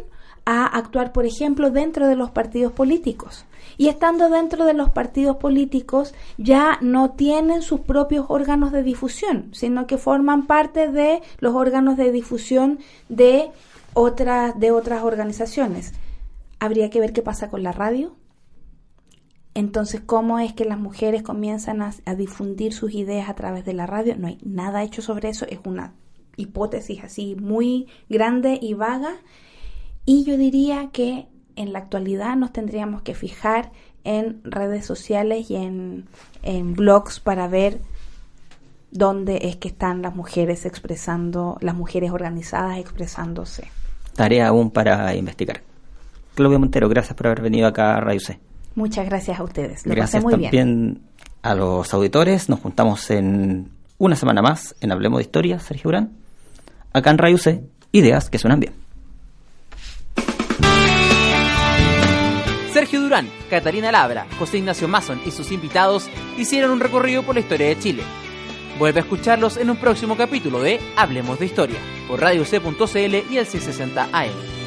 [0.45, 3.45] a actuar, por ejemplo, dentro de los partidos políticos.
[3.77, 9.49] Y estando dentro de los partidos políticos ya no tienen sus propios órganos de difusión,
[9.53, 12.79] sino que forman parte de los órganos de difusión
[13.09, 13.51] de
[13.93, 15.93] otras, de otras organizaciones.
[16.59, 18.15] Habría que ver qué pasa con la radio.
[19.53, 23.73] Entonces, ¿cómo es que las mujeres comienzan a, a difundir sus ideas a través de
[23.73, 24.15] la radio?
[24.15, 25.93] No hay nada hecho sobre eso, es una
[26.37, 29.17] hipótesis así muy grande y vaga
[30.05, 33.71] y yo diría que en la actualidad nos tendríamos que fijar
[34.03, 36.07] en redes sociales y en,
[36.75, 37.79] blogs para ver
[38.91, 43.67] dónde es que están las mujeres expresando, las mujeres organizadas expresándose.
[44.15, 45.61] Tarea aún para investigar.
[46.39, 48.39] Claudia Montero, gracias por haber venido acá a Radio C.
[48.73, 49.85] Muchas gracias a ustedes.
[49.85, 51.01] Lo gracias muy también
[51.41, 52.47] a los auditores.
[52.47, 56.13] Nos juntamos en una semana más en Hablemos de Historia, Sergio Urán.
[56.93, 57.61] Acá en Radio C,
[57.91, 58.71] ideas que suenan bien.
[62.71, 67.41] Sergio Durán, Catalina Labra, José Ignacio Mason y sus invitados hicieron un recorrido por la
[67.41, 68.03] historia de Chile.
[68.77, 73.37] Vuelve a escucharlos en un próximo capítulo de Hablemos de Historia, por Radio C.cl y
[73.37, 74.58] el 660 AM.